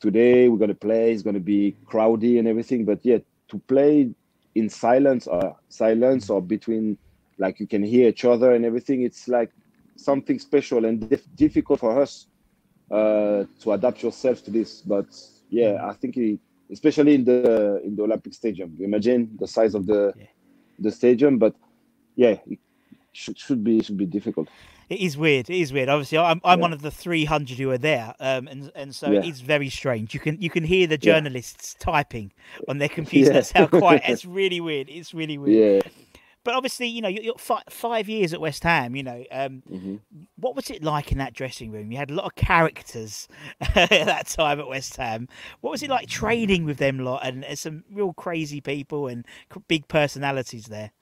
today 0.00 0.48
we're 0.48 0.58
gonna 0.58 0.74
play. 0.74 1.12
It's 1.12 1.22
gonna 1.22 1.40
be 1.40 1.76
crowdy 1.84 2.38
and 2.38 2.48
everything. 2.48 2.86
But 2.86 3.04
yet 3.04 3.22
to 3.50 3.58
play 3.68 4.14
in 4.54 4.68
silence 4.70 5.26
or 5.26 5.56
silence 5.68 6.30
or 6.30 6.40
between 6.40 6.96
like 7.38 7.60
you 7.60 7.66
can 7.66 7.82
hear 7.82 8.08
each 8.08 8.24
other 8.24 8.54
and 8.54 8.64
everything 8.64 9.02
it's 9.02 9.28
like 9.28 9.50
something 9.96 10.38
special 10.38 10.84
and 10.84 11.08
dif- 11.08 11.26
difficult 11.34 11.80
for 11.80 12.00
us 12.00 12.26
uh, 12.90 13.44
to 13.60 13.72
adapt 13.72 14.02
yourself 14.02 14.42
to 14.44 14.50
this 14.50 14.80
but 14.80 15.06
yeah 15.48 15.84
i 15.84 15.92
think 15.94 16.16
it, 16.16 16.38
especially 16.70 17.14
in 17.14 17.24
the 17.24 17.80
in 17.84 17.96
the 17.96 18.02
olympic 18.02 18.34
stadium 18.34 18.76
imagine 18.80 19.30
the 19.38 19.46
size 19.46 19.74
of 19.74 19.86
the 19.86 20.12
yeah. 20.16 20.26
the 20.78 20.90
stadium 20.90 21.38
but 21.38 21.54
yeah 22.16 22.36
it 22.46 22.58
should, 23.12 23.38
should 23.38 23.62
be 23.62 23.82
should 23.82 23.96
be 23.96 24.06
difficult 24.06 24.48
it 24.88 25.00
is 25.00 25.16
weird. 25.16 25.48
It 25.48 25.56
is 25.56 25.72
weird. 25.72 25.88
Obviously, 25.88 26.18
I'm 26.18 26.40
I'm 26.44 26.58
yeah. 26.58 26.62
one 26.62 26.72
of 26.72 26.82
the 26.82 26.90
300 26.90 27.58
who 27.58 27.70
are 27.70 27.78
there, 27.78 28.14
um, 28.20 28.46
and 28.48 28.70
and 28.74 28.94
so 28.94 29.10
yeah. 29.10 29.22
it's 29.24 29.40
very 29.40 29.70
strange. 29.70 30.12
You 30.12 30.20
can 30.20 30.40
you 30.40 30.50
can 30.50 30.62
hear 30.64 30.86
the 30.86 30.98
journalists 30.98 31.74
typing 31.78 32.32
on 32.68 32.78
their 32.78 32.88
computer. 32.88 33.32
That's 33.34 33.50
how 33.50 33.66
quiet. 33.66 34.02
It's 34.06 34.24
really 34.24 34.60
weird. 34.60 34.88
It's 34.90 35.14
really 35.14 35.38
weird. 35.38 35.84
Yeah. 35.84 35.90
But 36.44 36.54
obviously, 36.54 36.86
you 36.86 37.00
know, 37.00 37.08
you're, 37.08 37.34
five, 37.38 37.64
five 37.68 38.08
years 38.08 38.32
at 38.32 38.40
West 38.40 38.62
Ham. 38.62 38.94
You 38.94 39.02
know, 39.02 39.24
um, 39.32 39.62
mm-hmm. 39.70 39.96
what 40.36 40.54
was 40.54 40.70
it 40.70 40.82
like 40.82 41.10
in 41.10 41.18
that 41.18 41.32
dressing 41.32 41.72
room? 41.72 41.90
You 41.90 41.98
had 41.98 42.10
a 42.10 42.14
lot 42.14 42.26
of 42.26 42.34
characters 42.34 43.26
at 43.60 43.88
that 43.88 44.26
time 44.26 44.60
at 44.60 44.68
West 44.68 44.96
Ham. 44.96 45.28
What 45.62 45.70
was 45.70 45.82
it 45.82 45.90
like 45.90 46.08
training 46.08 46.64
with 46.64 46.76
them 46.76 46.98
lot? 46.98 47.26
And 47.26 47.44
some 47.58 47.84
real 47.90 48.12
crazy 48.12 48.60
people 48.60 49.08
and 49.08 49.26
big 49.66 49.88
personalities 49.88 50.66
there. 50.66 50.92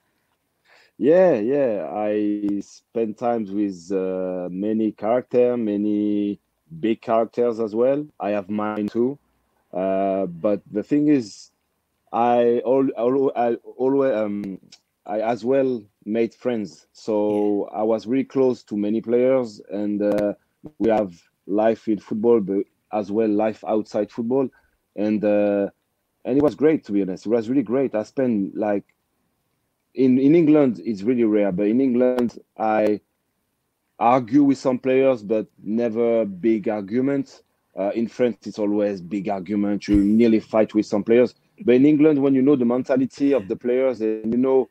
Yeah, 0.97 1.33
yeah. 1.33 1.89
I 1.91 2.61
spent 2.61 3.17
times 3.17 3.51
with 3.51 3.91
uh, 3.91 4.47
many 4.49 4.91
characters, 4.91 5.57
many 5.57 6.39
big 6.79 7.01
characters 7.01 7.59
as 7.59 7.75
well. 7.75 8.05
I 8.19 8.29
have 8.29 8.49
mine 8.49 8.87
too. 8.87 9.17
Uh, 9.73 10.27
but 10.27 10.61
the 10.71 10.83
thing 10.83 11.07
is, 11.07 11.51
I 12.11 12.61
all 12.63 12.87
I 13.35 13.57
always 13.75 14.13
um 14.13 14.59
I 15.05 15.21
as 15.21 15.43
well 15.43 15.83
made 16.05 16.33
friends. 16.33 16.87
So 16.93 17.69
yeah. 17.71 17.79
I 17.79 17.83
was 17.83 18.07
really 18.07 18.23
close 18.23 18.63
to 18.63 18.77
many 18.77 19.01
players, 19.01 19.61
and 19.69 20.01
uh, 20.01 20.33
we 20.79 20.89
have 20.89 21.13
life 21.47 21.87
in 21.87 21.99
football, 21.99 22.39
but 22.39 22.65
as 22.91 23.11
well 23.11 23.29
life 23.29 23.63
outside 23.67 24.11
football, 24.11 24.49
and 24.95 25.23
uh, 25.23 25.69
and 26.25 26.37
it 26.37 26.43
was 26.43 26.55
great 26.55 26.85
to 26.85 26.91
be 26.91 27.01
honest. 27.01 27.25
It 27.25 27.29
was 27.29 27.49
really 27.49 27.63
great. 27.63 27.95
I 27.95 28.03
spent 28.03 28.55
like 28.55 28.85
in 29.93 30.19
in 30.19 30.35
England 30.35 30.81
it's 30.83 31.03
really 31.03 31.23
rare, 31.25 31.51
but 31.51 31.67
in 31.67 31.81
England 31.81 32.39
I 32.57 33.01
argue 33.99 34.43
with 34.43 34.57
some 34.57 34.79
players, 34.79 35.23
but 35.23 35.47
never 35.61 36.25
big 36.25 36.67
arguments. 36.67 37.43
Uh, 37.77 37.89
in 37.95 38.07
France, 38.07 38.37
it's 38.45 38.59
always 38.59 39.01
big 39.01 39.29
argument. 39.29 39.87
You 39.87 39.95
nearly 39.95 40.39
fight 40.39 40.75
with 40.75 40.85
some 40.85 41.03
players. 41.03 41.33
but 41.65 41.75
in 41.75 41.85
England, 41.85 42.21
when 42.21 42.35
you 42.35 42.41
know 42.41 42.55
the 42.55 42.65
mentality 42.65 43.33
of 43.33 43.47
the 43.47 43.55
players, 43.55 44.01
and 44.01 44.31
you 44.31 44.37
know, 44.37 44.69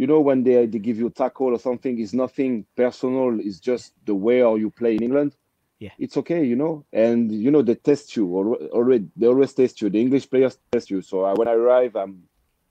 you 0.00 0.06
know 0.06 0.20
when 0.20 0.42
they, 0.42 0.64
they 0.64 0.78
give 0.78 0.96
you 0.96 1.08
a 1.08 1.10
tackle 1.10 1.48
or 1.48 1.58
something, 1.58 2.00
it's 2.00 2.14
nothing 2.14 2.64
personal. 2.74 3.38
It's 3.38 3.60
just 3.60 3.92
the 4.06 4.14
way 4.14 4.40
how 4.40 4.54
you 4.54 4.70
play 4.70 4.94
in 4.94 5.02
England. 5.02 5.36
Yeah, 5.78 5.90
it's 5.98 6.16
okay, 6.16 6.42
you 6.42 6.56
know. 6.56 6.86
And 6.90 7.30
you 7.30 7.50
know 7.50 7.60
they 7.60 7.74
test 7.74 8.16
you 8.16 8.24
already. 8.72 9.08
They 9.14 9.26
always 9.26 9.52
test 9.52 9.82
you. 9.82 9.90
The 9.90 10.00
English 10.00 10.30
players 10.30 10.56
test 10.72 10.90
you. 10.90 11.02
So 11.02 11.24
I, 11.24 11.34
when 11.34 11.48
I 11.48 11.52
arrive, 11.52 11.96
I'm 11.96 12.22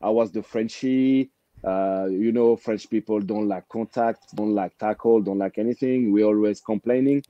I 0.01 0.09
was 0.09 0.31
the 0.31 0.41
Frenchie. 0.41 1.29
Uh, 1.63 2.07
you 2.09 2.31
know, 2.31 2.55
French 2.55 2.89
people 2.89 3.19
don't 3.19 3.48
like 3.48 3.67
contact, 3.69 4.36
don't 4.36 4.55
like 4.55 4.75
tackle, 4.79 5.21
don't 5.21 5.38
like 5.38 5.59
anything. 5.59 6.12
We're 6.12 6.25
always 6.25 6.59
complaining. 6.62 7.21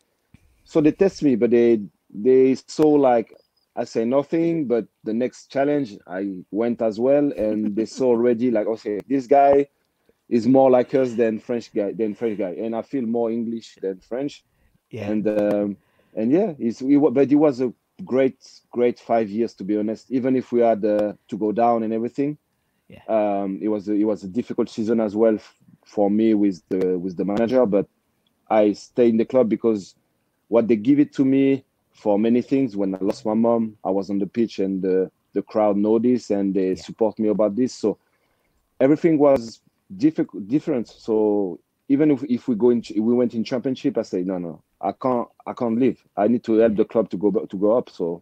So 0.63 0.79
they 0.79 0.93
test 0.93 1.23
me, 1.23 1.35
but 1.35 1.49
they 1.49 1.81
they 2.09 2.55
saw 2.67 2.87
like 2.87 3.35
I 3.75 3.83
say 3.83 4.05
nothing, 4.05 4.65
but 4.65 4.85
the 5.03 5.13
next 5.13 5.51
challenge 5.51 5.97
I 6.07 6.37
went 6.51 6.81
as 6.81 7.01
well, 7.01 7.33
and 7.33 7.75
they 7.75 7.85
saw 7.85 8.07
already 8.15 8.49
like 8.49 8.67
okay, 8.67 9.01
this 9.05 9.27
guy 9.27 9.67
is 10.29 10.47
more 10.47 10.69
like 10.69 10.93
us 10.93 11.13
than 11.13 11.39
French 11.39 11.73
guy 11.73 11.91
than 11.91 12.13
French 12.15 12.37
guy, 12.37 12.51
and 12.51 12.75
I 12.75 12.81
feel 12.81 13.05
more 13.05 13.31
English 13.31 13.77
than 13.81 13.99
French. 13.99 14.43
Yeah. 14.91 15.09
And 15.09 15.27
um, 15.27 15.77
and 16.15 16.31
yeah, 16.31 16.53
it's 16.57 16.81
it, 16.81 16.97
but 16.97 17.31
it 17.31 17.35
was 17.35 17.61
a 17.61 17.73
great 18.05 18.37
great 18.71 18.99
five 18.99 19.29
years 19.29 19.53
to 19.55 19.63
be 19.63 19.77
honest. 19.77 20.11
Even 20.11 20.35
if 20.35 20.51
we 20.51 20.61
had 20.61 20.85
uh, 20.85 21.13
to 21.27 21.37
go 21.37 21.51
down 21.51 21.83
and 21.83 21.93
everything, 21.93 22.37
yeah. 22.89 23.03
Um, 23.07 23.59
it 23.61 23.67
was 23.67 23.87
a, 23.87 23.93
it 23.93 24.03
was 24.03 24.23
a 24.23 24.27
difficult 24.27 24.69
season 24.69 24.99
as 24.99 25.15
well 25.15 25.35
f- 25.35 25.55
for 25.85 26.09
me 26.09 26.33
with 26.33 26.61
the 26.69 26.97
with 26.97 27.17
the 27.17 27.25
manager, 27.25 27.65
but 27.65 27.87
I 28.49 28.73
stayed 28.73 29.09
in 29.09 29.17
the 29.17 29.25
club 29.25 29.47
because 29.47 29.95
what 30.47 30.67
they 30.67 30.75
give 30.75 30.99
it 30.99 31.13
to 31.13 31.23
me 31.23 31.63
for 31.91 32.17
many 32.17 32.41
things. 32.41 32.75
When 32.75 32.95
I 32.95 32.97
lost 33.01 33.25
my 33.25 33.35
mom, 33.35 33.77
I 33.83 33.91
was 33.91 34.09
on 34.09 34.17
the 34.17 34.25
pitch 34.25 34.57
and 34.59 34.81
the 34.81 35.11
the 35.33 35.43
crowd 35.43 35.77
noticed 35.77 36.31
and 36.31 36.53
they 36.53 36.69
yeah. 36.69 36.81
support 36.81 37.19
me 37.19 37.29
about 37.29 37.55
this. 37.55 37.75
So 37.75 37.99
everything 38.79 39.19
was 39.19 39.61
difficult 39.95 40.47
different. 40.47 40.87
So 40.87 41.59
even 41.87 42.11
if, 42.11 42.23
if 42.23 42.47
we 42.47 42.55
go 42.55 42.69
in, 42.69 42.79
if 42.79 42.97
we 42.97 43.13
went 43.13 43.33
in 43.33 43.43
championship, 43.43 43.97
I 43.97 44.03
say 44.03 44.23
no, 44.23 44.37
no, 44.37 44.61
I 44.81 44.91
can't, 44.91 45.27
I 45.45 45.53
can't 45.53 45.79
leave. 45.79 46.03
I 46.15 46.27
need 46.27 46.43
to 46.45 46.57
help 46.57 46.73
mm. 46.73 46.77
the 46.77 46.85
club 46.85 47.09
to 47.09 47.17
go 47.17 47.31
to 47.31 47.57
go 47.57 47.77
up. 47.77 47.89
So 47.89 48.21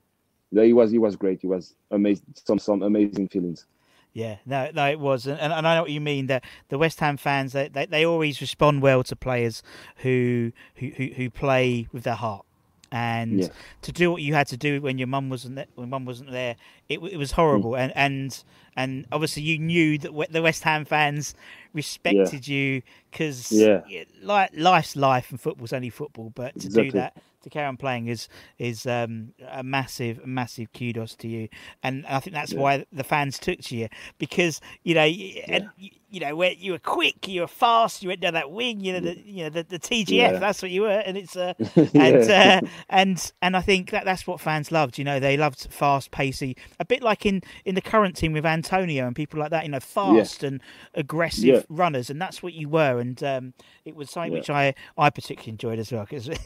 yeah, 0.51 0.63
it 0.63 0.73
was, 0.73 0.93
it 0.93 0.99
was 0.99 1.15
great. 1.15 1.43
It 1.43 1.47
was 1.47 1.75
amazing, 1.91 2.25
some 2.33 2.59
some 2.59 2.81
amazing 2.81 3.27
feelings. 3.27 3.65
Yeah, 4.13 4.37
no, 4.47 4.71
no, 4.73 4.89
it 4.89 4.99
was, 4.99 5.27
and, 5.27 5.39
and 5.39 5.67
I 5.67 5.75
know 5.75 5.83
what 5.83 5.91
you 5.91 6.01
mean. 6.01 6.25
That 6.25 6.43
the 6.69 6.79
West 6.79 6.99
Ham 7.01 7.17
fans, 7.17 7.53
they, 7.53 7.67
they, 7.67 7.85
they 7.85 8.03
always 8.03 8.41
respond 8.41 8.81
well 8.81 9.03
to 9.03 9.15
players 9.15 9.61
who 9.97 10.53
who 10.75 10.87
who, 10.87 11.07
who 11.15 11.29
play 11.29 11.87
with 11.91 12.03
their 12.03 12.15
heart 12.15 12.46
and 12.91 13.41
yeah. 13.41 13.47
to 13.81 13.91
do 13.91 14.11
what 14.11 14.21
you 14.21 14.33
had 14.33 14.47
to 14.47 14.57
do 14.57 14.81
when 14.81 14.97
your 14.97 15.07
mum 15.07 15.29
wasn't 15.29 15.55
there, 15.55 15.65
when 15.75 15.89
mum 15.89 16.05
wasn't 16.05 16.31
there, 16.31 16.55
it, 16.89 16.99
it 16.99 17.17
was 17.17 17.31
horrible. 17.31 17.71
Mm. 17.71 17.79
And 17.79 17.93
and 17.95 18.43
and 18.75 19.05
obviously 19.11 19.43
you 19.43 19.59
knew 19.59 19.97
that 19.97 20.31
the 20.31 20.41
West 20.41 20.63
Ham 20.63 20.85
fans 20.85 21.35
respected 21.73 22.47
yeah. 22.47 22.55
you 22.55 22.81
because 23.11 23.51
yeah. 23.51 23.81
like 24.21 24.51
life's 24.53 24.95
life 24.95 25.31
and 25.31 25.39
football's 25.39 25.73
only 25.73 25.89
football. 25.89 26.31
But 26.33 26.59
to 26.59 26.67
exactly. 26.67 26.89
do 26.89 26.91
that, 26.91 27.17
to 27.49 27.53
carry 27.53 27.67
on 27.67 27.77
playing 27.77 28.07
is 28.07 28.27
is 28.57 28.85
um, 28.85 29.33
a 29.49 29.63
massive, 29.63 30.25
massive 30.25 30.71
kudos 30.73 31.15
to 31.15 31.27
you. 31.27 31.49
And 31.83 32.05
I 32.07 32.19
think 32.19 32.33
that's 32.33 32.53
yeah. 32.53 32.59
why 32.59 32.85
the 32.91 33.03
fans 33.03 33.39
took 33.39 33.59
to 33.59 33.75
you 33.75 33.87
because 34.17 34.61
you 34.83 34.95
know, 34.95 35.01
and 35.01 35.69
you 36.09 36.21
know, 36.21 36.35
where 36.35 36.53
you 36.53 36.71
were 36.71 36.79
quick, 36.79 37.27
you 37.27 37.41
were 37.41 37.47
fast, 37.47 38.01
you 38.01 38.07
went 38.07 38.21
down 38.21 38.33
that 38.33 38.49
wing, 38.49 38.79
you 38.79 38.93
know, 38.93 38.99
the 39.01 39.19
you 39.19 39.43
know 39.43 39.49
the, 39.49 39.63
the 39.63 39.79
TGV, 39.79 40.09
yeah. 40.09 40.39
that's 40.39 40.61
what 40.61 40.71
you 40.71 40.81
were, 40.81 40.99
and 41.05 41.17
it's 41.17 41.35
uh, 41.35 41.53
and 41.93 42.31
uh, 42.31 42.61
and 42.89 43.31
and 43.41 43.57
I 43.57 43.61
think 43.61 43.89
that 43.91 44.05
that's 44.05 44.25
what 44.25 44.39
fans 44.39 44.71
loved. 44.71 44.97
You 44.97 45.03
know, 45.03 45.19
they 45.19 45.35
loved 45.35 45.67
fast, 45.69 46.11
pacey, 46.11 46.55
a 46.79 46.85
bit 46.85 47.03
like 47.03 47.25
in 47.25 47.41
in 47.65 47.75
the 47.75 47.81
current 47.81 48.15
team 48.15 48.31
with 48.31 48.45
Antonio 48.45 49.05
and 49.05 49.15
people 49.15 49.39
like 49.39 49.51
that. 49.51 49.63
You 49.63 49.71
know, 49.71 49.79
fast 49.81 50.43
yeah. 50.43 50.47
and 50.47 50.61
aggressive 50.93 51.43
yeah. 51.43 51.61
runners, 51.67 52.09
and 52.09 52.21
that's 52.21 52.41
what 52.41 52.53
you 52.53 52.69
were. 52.69 52.99
And 52.99 53.21
um, 53.23 53.53
it 53.87 53.95
was 53.95 54.09
something 54.09 54.33
which 54.33 54.49
I 54.49 54.75
I 54.97 55.09
particularly 55.09 55.51
enjoyed 55.51 55.79
as 55.79 55.91
well 55.91 56.05
because 56.05 56.29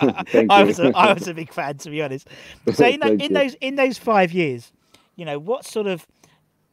I, 0.00 0.46
I 0.48 0.64
was 0.64 0.80
a, 0.80 0.90
I 0.96 1.12
was 1.12 1.28
a 1.28 1.34
big 1.34 1.52
fan 1.52 1.76
to 1.78 1.90
be 1.90 2.02
honest. 2.02 2.28
So 2.72 2.86
in, 2.86 3.02
in 3.20 3.34
those 3.34 3.54
in 3.54 3.76
those 3.76 3.98
five 3.98 4.32
years, 4.32 4.72
you 5.16 5.24
know, 5.24 5.38
what 5.38 5.64
sort 5.64 5.86
of 5.86 6.06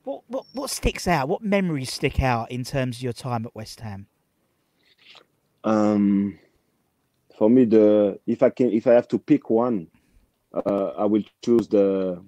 what, 0.03 0.21
what 0.27 0.45
what 0.53 0.69
sticks 0.69 1.07
out? 1.07 1.27
What 1.27 1.41
memories 1.41 1.91
stick 1.91 2.21
out 2.21 2.49
in 2.49 2.63
terms 2.63 2.97
of 2.97 3.03
your 3.03 3.13
time 3.13 3.45
at 3.45 3.53
West 3.53 3.81
Ham? 3.81 4.07
Um, 5.63 6.39
for 7.37 7.49
me, 7.49 7.65
the 7.65 8.19
if 8.25 8.41
I 8.41 8.49
can 8.49 8.71
if 8.71 8.87
I 8.87 8.93
have 8.93 9.07
to 9.09 9.19
pick 9.19 9.49
one, 9.49 9.87
uh, 10.53 10.91
I 10.97 11.05
will 11.05 11.23
choose 11.43 11.67
the 11.67 12.23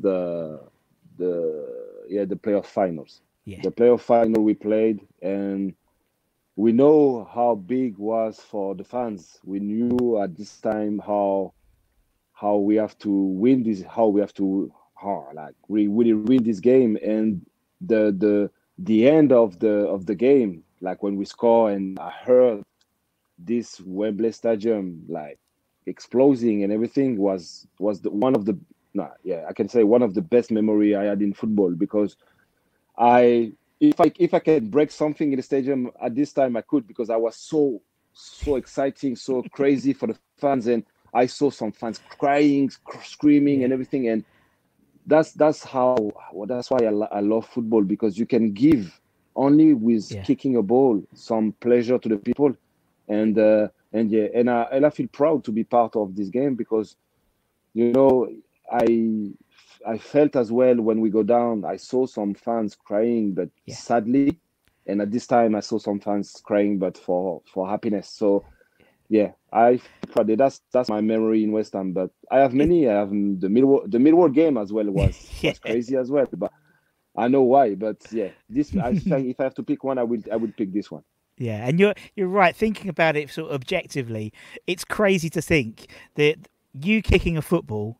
the 0.00 0.60
the 1.18 1.80
yeah 2.08 2.24
the 2.24 2.36
playoff 2.36 2.66
finals. 2.66 3.20
Yeah. 3.44 3.60
The 3.62 3.70
playoff 3.70 4.00
final 4.00 4.42
we 4.42 4.54
played, 4.54 5.00
and 5.22 5.74
we 6.58 6.72
know 6.72 7.24
how 7.32 7.54
big 7.54 7.96
was 7.98 8.40
for 8.40 8.74
the 8.74 8.82
fans. 8.82 9.38
We 9.44 9.60
knew 9.60 10.20
at 10.20 10.36
this 10.36 10.58
time 10.58 10.98
how 10.98 11.52
how 12.32 12.56
we 12.56 12.74
have 12.74 12.98
to 12.98 13.10
win 13.10 13.62
this, 13.62 13.84
how 13.84 14.08
we 14.08 14.20
have 14.20 14.34
to 14.34 14.72
hard. 14.94 15.36
Like 15.36 15.54
we 15.68 15.86
really 15.86 16.14
win 16.14 16.42
this 16.42 16.58
game, 16.58 16.98
and 17.00 17.46
the 17.80 18.12
the 18.18 18.50
the 18.76 19.08
end 19.08 19.30
of 19.30 19.60
the 19.60 19.86
of 19.86 20.06
the 20.06 20.16
game, 20.16 20.64
like 20.80 21.00
when 21.00 21.14
we 21.14 21.24
score, 21.26 21.70
and 21.70 21.96
I 22.00 22.10
heard 22.10 22.64
this 23.38 23.80
Wembley 23.80 24.32
Stadium 24.32 25.04
like 25.08 25.38
exploding 25.86 26.64
and 26.64 26.72
everything 26.72 27.18
was 27.18 27.68
was 27.78 28.00
the 28.00 28.10
one 28.10 28.34
of 28.34 28.46
the 28.46 28.58
nah, 28.94 29.10
yeah 29.22 29.44
I 29.48 29.52
can 29.52 29.68
say 29.68 29.84
one 29.84 30.02
of 30.02 30.14
the 30.14 30.22
best 30.22 30.50
memory 30.50 30.96
I 30.96 31.04
had 31.04 31.22
in 31.22 31.34
football 31.34 31.70
because 31.70 32.16
I 32.98 33.52
if 33.80 34.00
I 34.00 34.12
if 34.18 34.34
I 34.34 34.38
can 34.40 34.68
break 34.68 34.90
something 34.90 35.32
in 35.32 35.36
the 35.36 35.42
stadium 35.42 35.90
at 36.02 36.14
this 36.14 36.32
time 36.32 36.56
I 36.56 36.62
could 36.62 36.86
because 36.86 37.10
I 37.10 37.16
was 37.16 37.36
so 37.36 37.80
so 38.12 38.56
exciting 38.56 39.16
so 39.16 39.42
crazy 39.52 39.92
for 39.92 40.06
the 40.08 40.16
fans 40.36 40.66
and 40.66 40.84
I 41.14 41.26
saw 41.26 41.50
some 41.50 41.72
fans 41.72 42.00
crying 42.18 42.70
screaming 43.02 43.64
and 43.64 43.72
everything 43.72 44.08
and 44.08 44.24
that's 45.06 45.32
that's 45.32 45.64
how 45.64 45.96
well, 46.32 46.46
that's 46.46 46.70
why 46.70 46.78
I, 46.82 47.18
I 47.18 47.20
love 47.20 47.46
football 47.46 47.82
because 47.82 48.18
you 48.18 48.26
can 48.26 48.52
give 48.52 49.00
only 49.36 49.72
with 49.72 50.10
yeah. 50.10 50.22
kicking 50.22 50.56
a 50.56 50.62
ball 50.62 51.02
some 51.14 51.52
pleasure 51.60 51.98
to 51.98 52.08
the 52.08 52.16
people 52.16 52.54
and 53.08 53.38
uh, 53.38 53.68
and 53.92 54.10
yeah 54.10 54.26
and 54.34 54.50
I, 54.50 54.62
and 54.72 54.84
I 54.84 54.90
feel 54.90 55.08
proud 55.08 55.44
to 55.44 55.52
be 55.52 55.64
part 55.64 55.96
of 55.96 56.14
this 56.14 56.28
game 56.28 56.56
because 56.56 56.96
you 57.72 57.92
know 57.92 58.28
I 58.70 59.32
I 59.86 59.98
felt 59.98 60.36
as 60.36 60.50
well 60.52 60.76
when 60.76 61.00
we 61.00 61.10
go 61.10 61.22
down 61.22 61.64
I 61.64 61.76
saw 61.76 62.06
some 62.06 62.34
fans 62.34 62.76
crying 62.76 63.32
but 63.32 63.50
yeah. 63.66 63.74
sadly 63.74 64.38
and 64.86 65.02
at 65.02 65.10
this 65.10 65.26
time 65.26 65.54
I 65.54 65.60
saw 65.60 65.78
some 65.78 66.00
fans 66.00 66.40
crying 66.44 66.78
but 66.78 66.96
for 66.96 67.42
for 67.52 67.68
happiness 67.68 68.08
so 68.08 68.44
yeah, 69.08 69.32
I 69.52 69.80
probably 70.10 70.36
that's 70.36 70.60
that's 70.72 70.88
my 70.88 71.00
memory 71.00 71.42
in 71.42 71.52
West 71.52 71.72
Ham. 71.72 71.92
But 71.92 72.10
I 72.30 72.38
have 72.38 72.52
many. 72.52 72.88
I 72.88 72.94
have 72.94 73.10
the 73.10 73.48
Millwall 73.48 73.90
the 73.90 73.98
Millwall 73.98 74.32
game 74.32 74.58
as 74.58 74.72
well 74.72 74.84
was, 74.90 75.28
yeah. 75.40 75.52
was 75.52 75.58
crazy 75.58 75.96
as 75.96 76.10
well. 76.10 76.28
But 76.32 76.52
I 77.16 77.28
know 77.28 77.42
why. 77.42 77.74
But 77.74 77.96
yeah, 78.10 78.28
this 78.48 78.76
I 78.76 78.94
think 78.98 79.28
if 79.28 79.40
I 79.40 79.44
have 79.44 79.54
to 79.54 79.62
pick 79.62 79.82
one, 79.82 79.98
I 79.98 80.02
will 80.02 80.20
I 80.30 80.36
would 80.36 80.56
pick 80.56 80.72
this 80.72 80.90
one. 80.90 81.02
Yeah, 81.38 81.66
and 81.66 81.80
you're 81.80 81.94
you're 82.16 82.28
right. 82.28 82.54
Thinking 82.54 82.90
about 82.90 83.16
it 83.16 83.30
sort 83.30 83.50
of 83.50 83.54
objectively, 83.54 84.32
it's 84.66 84.84
crazy 84.84 85.30
to 85.30 85.40
think 85.40 85.90
that 86.16 86.48
you 86.74 87.00
kicking 87.00 87.36
a 87.38 87.42
football 87.42 87.98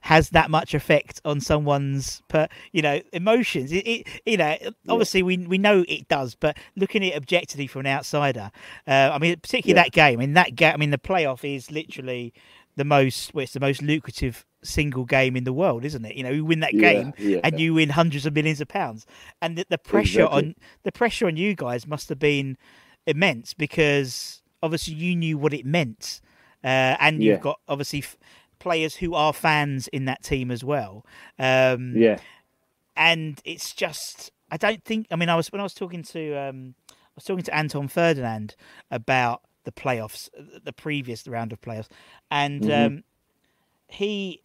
has 0.00 0.30
that 0.30 0.50
much 0.50 0.74
effect 0.74 1.20
on 1.24 1.40
someone's 1.40 2.22
per 2.28 2.48
you 2.72 2.82
know 2.82 3.00
emotions 3.12 3.70
it, 3.70 3.86
it 3.86 4.06
you 4.24 4.36
know 4.36 4.56
obviously 4.88 5.20
yeah. 5.20 5.26
we 5.26 5.36
we 5.38 5.58
know 5.58 5.84
it 5.88 6.08
does 6.08 6.34
but 6.34 6.56
looking 6.76 7.02
at 7.04 7.12
it 7.12 7.16
objectively 7.16 7.66
from 7.66 7.80
an 7.80 7.86
outsider 7.86 8.50
uh, 8.86 9.10
i 9.12 9.18
mean 9.18 9.36
particularly 9.40 9.76
yeah. 9.76 9.84
that 9.84 9.92
game 9.92 10.18
I 10.18 10.22
mean 10.22 10.34
that 10.34 10.54
game 10.54 10.72
i 10.72 10.76
mean 10.76 10.90
the 10.90 10.98
playoff 10.98 11.44
is 11.44 11.70
literally 11.70 12.32
the 12.76 12.84
most 12.84 13.34
well, 13.34 13.42
it's 13.42 13.52
the 13.52 13.60
most 13.60 13.82
lucrative 13.82 14.46
single 14.62 15.04
game 15.04 15.36
in 15.36 15.44
the 15.44 15.52
world 15.52 15.84
isn't 15.84 16.04
it 16.04 16.16
you 16.16 16.22
know 16.22 16.30
you 16.30 16.44
win 16.44 16.60
that 16.60 16.72
game 16.72 17.12
yeah, 17.18 17.40
and 17.44 17.60
you 17.60 17.74
win 17.74 17.90
hundreds 17.90 18.26
of 18.26 18.34
millions 18.34 18.60
of 18.60 18.68
pounds 18.68 19.06
and 19.42 19.56
the, 19.58 19.66
the 19.68 19.78
pressure 19.78 20.20
exactly. 20.20 20.48
on 20.48 20.54
the 20.82 20.92
pressure 20.92 21.26
on 21.26 21.36
you 21.36 21.54
guys 21.54 21.86
must 21.86 22.08
have 22.08 22.18
been 22.18 22.56
immense 23.06 23.54
because 23.54 24.42
obviously 24.62 24.94
you 24.94 25.16
knew 25.16 25.36
what 25.38 25.52
it 25.52 25.64
meant 25.64 26.20
uh, 26.62 26.96
and 27.00 27.22
you've 27.22 27.40
got 27.40 27.58
obviously 27.68 28.04
players 28.60 28.94
who 28.94 29.14
are 29.14 29.32
fans 29.32 29.88
in 29.88 30.04
that 30.04 30.22
team 30.22 30.52
as 30.52 30.62
well. 30.62 31.04
Um, 31.38 31.94
yeah, 31.96 32.18
and 32.96 33.40
it's 33.44 33.74
just 33.74 34.30
I 34.50 34.56
don't 34.56 34.84
think. 34.84 35.08
I 35.10 35.16
mean, 35.16 35.28
I 35.28 35.34
was 35.34 35.50
when 35.50 35.60
I 35.60 35.64
was 35.64 35.74
talking 35.74 36.04
to 36.04 36.34
um, 36.36 36.74
I 36.88 36.94
was 37.16 37.24
talking 37.24 37.44
to 37.44 37.54
Anton 37.54 37.88
Ferdinand 37.88 38.54
about 38.90 39.42
the 39.64 39.72
playoffs, 39.72 40.28
the 40.62 40.72
previous 40.72 41.26
round 41.26 41.52
of 41.52 41.60
playoffs, 41.60 41.88
and 42.30 42.62
mm-hmm. 42.62 42.86
um, 42.86 43.04
he 43.88 44.42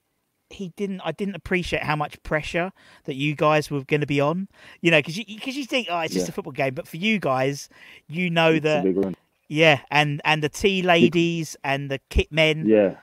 he 0.49 0.69
didn't 0.75 1.01
i 1.01 1.11
didn't 1.11 1.35
appreciate 1.35 1.81
how 1.81 1.95
much 1.95 2.21
pressure 2.21 2.71
that 3.05 3.15
you 3.15 3.35
guys 3.35 3.71
were 3.71 3.83
going 3.83 4.01
to 4.01 4.07
be 4.07 4.21
on 4.21 4.47
you 4.79 4.91
know 4.91 4.99
because 4.99 5.17
you 5.17 5.25
because 5.25 5.55
you 5.55 5.65
think 5.65 5.87
oh 5.89 5.99
it's 5.99 6.13
just 6.13 6.27
yeah. 6.27 6.29
a 6.29 6.33
football 6.33 6.53
game 6.53 6.73
but 6.73 6.87
for 6.87 6.97
you 6.97 7.19
guys 7.19 7.67
you 8.07 8.29
know 8.29 8.51
it's 8.51 8.63
that 8.63 9.15
yeah 9.47 9.81
and 9.89 10.21
and 10.23 10.43
the 10.43 10.49
tea 10.49 10.83
ladies 10.83 11.57
and 11.63 11.89
the 11.89 11.99
kit 12.09 12.31
men 12.31 12.65
yeah 12.65 12.95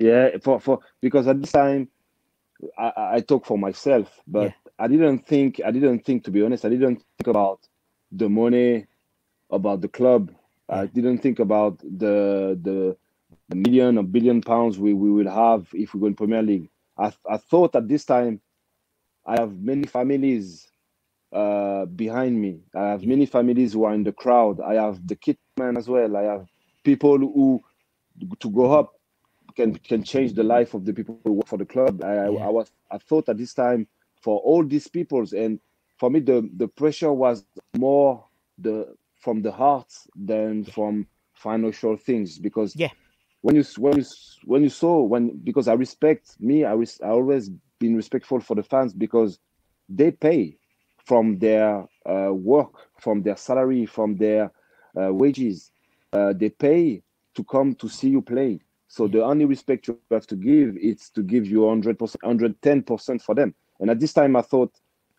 yeah, 0.00 0.30
for 0.42 0.58
for 0.58 0.80
because 1.02 1.28
at 1.28 1.40
this 1.40 1.52
time, 1.52 1.88
I, 2.76 2.92
I 2.96 3.20
talk 3.20 3.44
for 3.44 3.58
myself, 3.58 4.20
but 4.26 4.44
yeah. 4.44 4.52
I 4.78 4.88
didn't 4.88 5.26
think 5.26 5.60
I 5.64 5.70
didn't 5.70 6.00
think 6.06 6.24
to 6.24 6.30
be 6.30 6.42
honest. 6.42 6.64
I 6.64 6.70
didn't 6.70 6.96
think 6.96 7.26
about 7.26 7.60
the 8.10 8.28
money, 8.28 8.86
about 9.50 9.82
the 9.82 9.88
club. 9.88 10.32
I 10.68 10.86
didn't 10.86 11.18
think 11.18 11.38
about 11.38 11.78
the 11.80 12.58
the, 12.62 12.96
the 13.50 13.56
million 13.56 13.98
or 13.98 14.02
billion 14.02 14.40
pounds 14.40 14.78
we, 14.78 14.94
we 14.94 15.10
will 15.10 15.30
have 15.30 15.68
if 15.74 15.92
we 15.92 16.00
go 16.00 16.06
in 16.06 16.14
Premier 16.14 16.42
League. 16.42 16.70
I, 16.96 17.12
I 17.28 17.36
thought 17.36 17.76
at 17.76 17.86
this 17.86 18.06
time 18.06 18.40
I 19.26 19.38
have 19.38 19.60
many 19.60 19.84
families 19.84 20.66
uh, 21.30 21.84
behind 21.84 22.40
me. 22.40 22.62
I 22.74 22.88
have 22.88 23.04
many 23.04 23.26
families 23.26 23.74
who 23.74 23.84
are 23.84 23.92
in 23.92 24.04
the 24.04 24.12
crowd. 24.12 24.60
I 24.60 24.74
have 24.74 25.06
the 25.06 25.16
kit 25.16 25.38
man 25.58 25.76
as 25.76 25.88
well. 25.88 26.16
I 26.16 26.22
have 26.22 26.46
people 26.84 27.18
who 27.18 27.62
to 28.38 28.50
go 28.50 28.72
up 28.72 28.94
can 29.60 29.74
can 29.90 30.02
change 30.02 30.32
the 30.34 30.42
life 30.42 30.74
of 30.74 30.84
the 30.84 30.92
people 30.92 31.20
who 31.24 31.32
work 31.32 31.46
for 31.46 31.58
the 31.58 31.66
club. 31.66 32.02
I, 32.02 32.14
yeah. 32.14 32.20
I, 32.20 32.46
I 32.46 32.48
was 32.48 32.72
I 32.90 32.98
thought 32.98 33.28
at 33.28 33.38
this 33.38 33.54
time 33.54 33.86
for 34.22 34.38
all 34.40 34.64
these 34.64 34.88
peoples 34.88 35.32
and 35.32 35.60
for 35.98 36.10
me 36.10 36.20
the 36.20 36.48
the 36.56 36.68
pressure 36.68 37.12
was 37.12 37.44
more 37.76 38.24
the 38.58 38.94
from 39.16 39.42
the 39.42 39.52
heart 39.52 39.92
than 40.14 40.64
from 40.64 41.06
financial 41.34 41.96
things 41.96 42.38
because 42.38 42.74
yeah 42.76 42.90
when 43.42 43.56
you 43.56 43.64
when 43.78 43.96
you 43.98 44.04
when 44.44 44.62
you 44.62 44.70
saw 44.70 45.02
when 45.02 45.38
because 45.44 45.68
I 45.68 45.74
respect 45.74 46.40
me 46.40 46.64
I 46.64 46.74
was 46.74 47.00
I 47.02 47.08
always 47.08 47.50
been 47.78 47.96
respectful 47.96 48.40
for 48.40 48.54
the 48.54 48.62
fans 48.62 48.92
because 48.92 49.38
they 49.88 50.10
pay 50.10 50.56
from 51.04 51.38
their 51.38 51.86
uh, 52.06 52.32
work 52.32 52.72
from 52.98 53.22
their 53.22 53.36
salary 53.36 53.86
from 53.86 54.16
their 54.16 54.52
uh, 55.00 55.12
wages 55.12 55.70
uh, 56.12 56.32
they 56.34 56.50
pay 56.50 57.02
to 57.34 57.44
come 57.44 57.74
to 57.74 57.88
see 57.88 58.10
you 58.10 58.22
play 58.22 58.60
so 58.90 59.06
the 59.06 59.22
only 59.22 59.44
respect 59.44 59.86
you 59.86 59.96
have 60.10 60.26
to 60.26 60.34
give 60.34 60.76
is 60.76 61.10
to 61.10 61.22
give 61.22 61.46
you 61.46 61.60
100% 61.60 61.96
110% 61.96 63.22
for 63.22 63.34
them 63.34 63.54
and 63.78 63.88
at 63.88 64.00
this 64.00 64.12
time 64.12 64.34
I 64.34 64.42
thought 64.42 64.72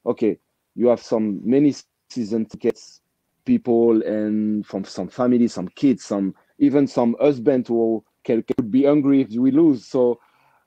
okay 0.06 0.38
you 0.76 0.88
have 0.88 1.02
some 1.02 1.40
many 1.44 1.74
season 2.10 2.46
tickets 2.46 3.02
people 3.46 4.02
and 4.04 4.66
from 4.68 4.84
some 4.84 5.08
family, 5.08 5.48
some 5.48 5.70
kids 5.70 6.04
some 6.04 6.36
even 6.60 6.86
some 6.86 7.16
husband 7.20 7.68
who 7.68 8.04
can, 8.26 8.44
can 8.44 8.70
be 8.70 8.86
angry 8.86 9.22
if 9.22 9.30
we 9.30 9.52
lose 9.52 9.88
so 9.88 10.20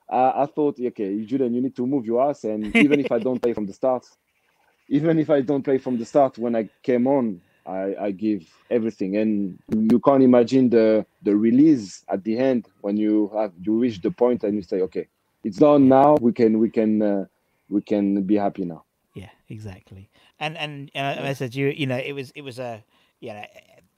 uh, 0.09 0.31
I 0.35 0.45
thought, 0.45 0.77
okay, 0.79 1.23
Julien, 1.23 1.53
you 1.53 1.61
need 1.61 1.75
to 1.75 1.87
move 1.87 2.05
your 2.05 2.29
ass. 2.29 2.43
And 2.43 2.75
even 2.75 2.99
if 2.99 3.11
I 3.11 3.19
don't 3.19 3.39
play 3.41 3.53
from 3.53 3.65
the 3.65 3.73
start, 3.73 4.05
even 4.87 5.17
if 5.19 5.29
I 5.29 5.41
don't 5.41 5.63
play 5.63 5.77
from 5.77 5.97
the 5.97 6.05
start, 6.05 6.37
when 6.37 6.55
I 6.55 6.69
came 6.83 7.07
on, 7.07 7.41
I, 7.65 7.95
I 7.99 8.11
give 8.11 8.47
everything. 8.69 9.17
And 9.17 9.57
you 9.71 9.99
can't 9.99 10.23
imagine 10.23 10.69
the 10.69 11.05
the 11.23 11.35
release 11.35 12.03
at 12.09 12.23
the 12.23 12.37
end 12.37 12.67
when 12.81 12.97
you 12.97 13.31
have 13.35 13.51
you 13.61 13.73
reach 13.73 14.01
the 14.01 14.11
point 14.11 14.43
and 14.43 14.55
you 14.55 14.61
say, 14.61 14.81
okay, 14.81 15.07
it's 15.43 15.57
done 15.57 15.87
now. 15.87 16.17
We 16.21 16.31
can 16.33 16.59
we 16.59 16.69
can 16.69 17.01
uh, 17.01 17.25
we 17.69 17.81
can 17.81 18.23
be 18.23 18.35
happy 18.35 18.65
now. 18.65 18.83
Yeah, 19.13 19.29
exactly. 19.49 20.09
And 20.39 20.57
and 20.57 20.91
uh, 20.95 21.21
I 21.21 21.33
said 21.33 21.55
you 21.55 21.67
you 21.67 21.87
know 21.87 21.97
it 21.97 22.13
was 22.13 22.31
it 22.31 22.41
was 22.41 22.59
a 22.59 22.83
yeah 23.19 23.45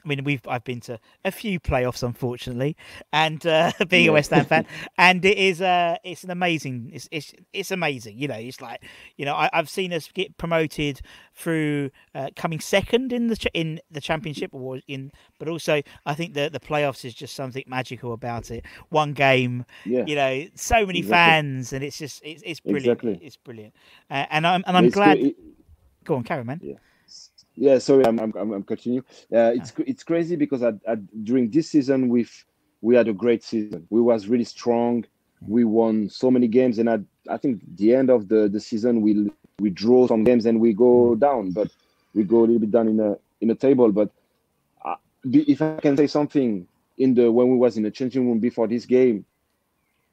I 0.07 0.15
mean, 0.15 0.23
we've 0.23 0.41
I've 0.47 0.63
been 0.63 0.79
to 0.81 0.99
a 1.25 1.31
few 1.31 1.59
playoffs, 1.59 2.01
unfortunately, 2.01 2.77
and 3.11 3.45
uh, 3.45 3.73
being 3.89 4.07
a 4.07 4.13
West 4.13 4.31
Ham 4.31 4.45
fan, 4.45 4.65
and 4.97 5.23
it 5.25 5.37
is 5.37 5.61
uh 5.61 5.97
it's 6.03 6.23
an 6.23 6.31
amazing 6.31 6.91
it's 6.93 7.09
it's 7.11 7.33
it's 7.51 7.71
amazing. 7.71 8.17
You 8.17 8.29
know, 8.29 8.35
it's 8.35 8.61
like 8.61 8.83
you 9.17 9.25
know 9.25 9.35
I, 9.35 9.49
have 9.51 9.69
seen 9.69 9.91
us 9.91 10.09
get 10.13 10.37
promoted 10.37 11.01
through 11.33 11.91
uh, 12.15 12.29
coming 12.37 12.61
second 12.61 13.11
in 13.11 13.27
the 13.27 13.49
in 13.53 13.81
the 13.91 13.99
championship 13.99 14.53
or 14.53 14.79
in, 14.87 15.11
but 15.39 15.49
also 15.49 15.81
I 16.05 16.13
think 16.13 16.33
the 16.35 16.49
the 16.49 16.59
playoffs 16.59 17.03
is 17.03 17.13
just 17.13 17.35
something 17.35 17.65
magical 17.67 18.13
about 18.13 18.49
it. 18.49 18.63
One 18.89 19.11
game, 19.11 19.65
yeah. 19.85 20.05
you 20.07 20.15
know, 20.15 20.47
so 20.55 20.85
many 20.85 20.99
exactly. 20.99 21.11
fans, 21.11 21.73
and 21.73 21.83
it's 21.83 21.97
just 21.97 22.21
it's, 22.23 22.41
it's 22.45 22.61
brilliant. 22.61 22.85
Exactly. 22.85 23.19
It's 23.21 23.35
brilliant, 23.35 23.73
uh, 24.09 24.25
and 24.29 24.47
I'm 24.47 24.63
and 24.65 24.77
I'm 24.77 24.85
it's 24.85 24.95
glad. 24.95 25.17
It, 25.17 25.35
Go 26.05 26.15
on, 26.15 26.23
carry 26.23 26.39
on, 26.39 26.45
man. 26.45 26.61
Yeah 26.63 26.75
yeah, 27.57 27.79
sorry, 27.79 28.05
I'm 28.05 28.19
I'm 28.19 28.33
I'm 28.35 28.63
continuing. 28.63 29.03
Uh, 29.33 29.51
it's 29.55 29.73
it's 29.79 30.03
crazy 30.03 30.35
because 30.35 30.63
during 31.23 31.49
this 31.49 31.69
season 31.69 32.07
we've 32.07 32.45
we 32.81 32.95
had 32.95 33.07
a 33.07 33.13
great 33.13 33.43
season. 33.43 33.85
We 33.89 33.99
was 33.99 34.27
really 34.27 34.43
strong. 34.43 35.05
We 35.41 35.63
won 35.63 36.09
so 36.09 36.29
many 36.29 36.47
games, 36.47 36.77
and 36.77 36.89
I 36.89 36.99
I 37.29 37.37
think 37.37 37.61
the 37.75 37.95
end 37.95 38.09
of 38.11 38.27
the 38.27 38.47
the 38.47 38.59
season 38.59 39.01
we 39.01 39.31
we 39.59 39.71
draw 39.71 40.07
some 40.07 40.23
games 40.23 40.45
and 40.45 40.59
we 40.59 40.73
go 40.73 41.15
down, 41.15 41.51
but 41.51 41.69
we 42.13 42.23
go 42.23 42.39
a 42.39 42.41
little 42.41 42.59
bit 42.59 42.71
down 42.71 42.87
in 42.87 42.99
a 42.99 43.17
in 43.41 43.49
a 43.49 43.55
table. 43.55 43.91
But 43.91 44.11
uh, 44.85 44.95
if 45.23 45.61
I 45.61 45.77
can 45.79 45.97
say 45.97 46.07
something 46.07 46.67
in 46.99 47.15
the 47.15 47.31
when 47.31 47.49
we 47.49 47.57
was 47.57 47.75
in 47.75 47.83
the 47.83 47.91
changing 47.91 48.27
room 48.27 48.37
before 48.39 48.67
this 48.67 48.85
game, 48.85 49.25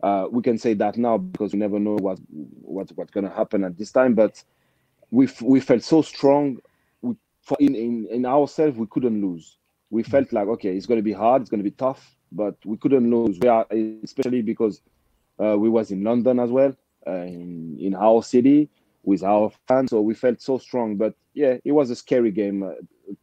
uh, 0.03 0.29
we 0.31 0.43
can 0.43 0.57
say 0.57 0.73
that 0.75 0.97
now 0.97 1.19
because 1.19 1.53
we 1.53 1.59
never 1.59 1.79
know 1.79 1.97
what 1.97 2.19
what 2.63 2.91
what's 2.95 3.11
gonna 3.11 3.31
happen 3.35 3.65
at 3.65 3.77
this 3.77 3.93
time. 3.93 4.15
But 4.15 4.43
we 5.11 5.29
we 5.43 5.61
felt 5.61 5.83
so 5.83 6.01
strong 6.01 6.59
for 7.45 7.57
in, 7.61 7.75
in, 7.75 8.07
in 8.11 8.27
ourselves, 8.27 8.77
we 8.77 8.87
couldn't 8.87 9.21
lose. 9.21 9.59
We 9.91 10.03
mm. 10.03 10.11
felt 10.11 10.33
like, 10.33 10.49
okay, 10.49 10.75
it's 10.77 10.87
going 10.87 10.99
to 10.99 11.03
be 11.03 11.13
hard, 11.13 11.43
it's 11.43 11.51
going 11.51 11.63
to 11.63 11.71
be 11.71 11.77
tough, 11.77 12.17
but 12.33 12.57
we 12.65 12.77
couldn't 12.79 13.09
lose. 13.11 13.39
We 13.39 13.49
are, 13.49 13.67
especially 14.03 14.43
because 14.43 14.81
uh, 15.43 15.57
we 15.59 15.69
was 15.69 15.91
in 15.91 16.03
London 16.03 16.41
as 16.41 16.51
well, 16.51 16.75
uh, 17.07 17.13
in, 17.13 17.77
in 17.79 17.95
our 17.95 18.23
city 18.23 18.71
with 19.03 19.23
our 19.23 19.53
fans. 19.69 19.91
So 19.91 20.01
we 20.01 20.15
felt 20.15 20.41
so 20.41 20.59
strong. 20.59 20.97
But 20.97 21.15
yeah, 21.35 21.59
it 21.65 21.73
was 21.73 21.91
a 21.91 21.97
scary 21.97 22.31
game, 22.31 22.63
uh, 22.63 22.73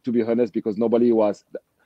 to 0.04 0.12
be 0.12 0.22
honest, 0.22 0.52
because 0.52 0.78
nobody 0.78 1.12
was. 1.12 1.44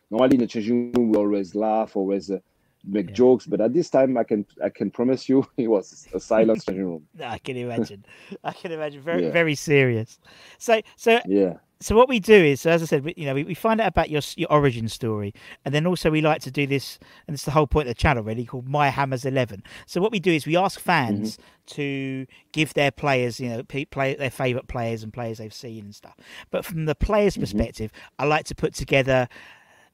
Normally 0.09 0.37
in 0.37 0.41
the 0.43 0.47
changing 0.47 0.93
room, 0.93 1.11
we 1.11 1.19
always 1.19 1.57
laugh, 1.57 1.97
always 1.97 2.31
uh, 2.31 2.39
make 2.85 3.09
yeah. 3.09 3.15
jokes, 3.15 3.45
but 3.45 3.61
at 3.61 3.73
this 3.73 3.91
time, 3.91 4.17
I 4.17 4.23
can 4.23 4.47
I 4.63 4.69
can 4.69 4.89
promise 4.89 5.29
you, 5.29 5.45
it 5.57 5.67
was 5.67 6.07
a 6.15 6.21
silent 6.21 6.65
changing 6.67 6.85
room. 6.85 7.09
I 7.21 7.39
can 7.39 7.57
imagine. 7.57 8.05
I 8.45 8.53
can 8.53 8.71
imagine. 8.71 9.01
Very 9.01 9.25
yeah. 9.25 9.33
very 9.33 9.57
serious. 9.57 10.21
So 10.59 10.81
so 10.95 11.21
yeah 11.27 11.55
so 11.81 11.95
what 11.95 12.09
we 12.09 12.21
do 12.21 12.35
is, 12.35 12.65
as 12.65 12.83
I 12.83 12.87
said, 12.87 13.05
we, 13.05 13.15
you 13.17 13.27
know, 13.27 13.35
we, 13.35 13.45
we, 13.45 13.55
find 13.55 13.81
out 13.81 13.89
about 13.89 14.09
your 14.09 14.23
your 14.37 14.51
origin 14.51 14.89
story, 14.89 15.35
and 15.65 15.75
then 15.75 15.87
also 15.87 16.11
we 16.11 16.23
like 16.23 16.41
to 16.43 16.51
do 16.51 16.67
this, 16.67 16.99
and 17.27 17.35
it's 17.35 17.45
the 17.45 17.51
whole 17.51 17.67
point 17.67 17.89
of 17.89 17.95
the 17.95 18.01
channel, 18.01 18.23
really, 18.23 18.47
called 18.47 18.67
My 18.67 18.89
Hammers 18.89 19.27
Eleven. 19.27 19.63
So 19.87 20.01
what 20.01 20.11
we 20.11 20.19
do 20.19 20.33
is 20.33 20.47
we 20.47 20.57
ask 20.57 20.81
fans 20.81 21.37
mm-hmm. 21.37 21.75
to 21.75 22.27
give 22.53 22.73
their 22.75 22.91
players, 22.91 23.39
you 23.39 23.51
know, 23.51 23.63
play 23.63 24.15
their 24.15 24.31
favourite 24.31 24.69
players 24.69 25.03
and 25.03 25.13
players 25.13 25.39
they've 25.39 25.53
seen 25.53 25.85
and 25.85 25.95
stuff. 25.95 26.17
But 26.51 26.65
from 26.65 26.87
the 26.87 26.95
players' 26.95 27.35
mm-hmm. 27.35 27.43
perspective, 27.43 27.93
I 28.19 28.25
like 28.25 28.47
to 28.47 28.55
put 28.55 28.73
together 28.73 29.29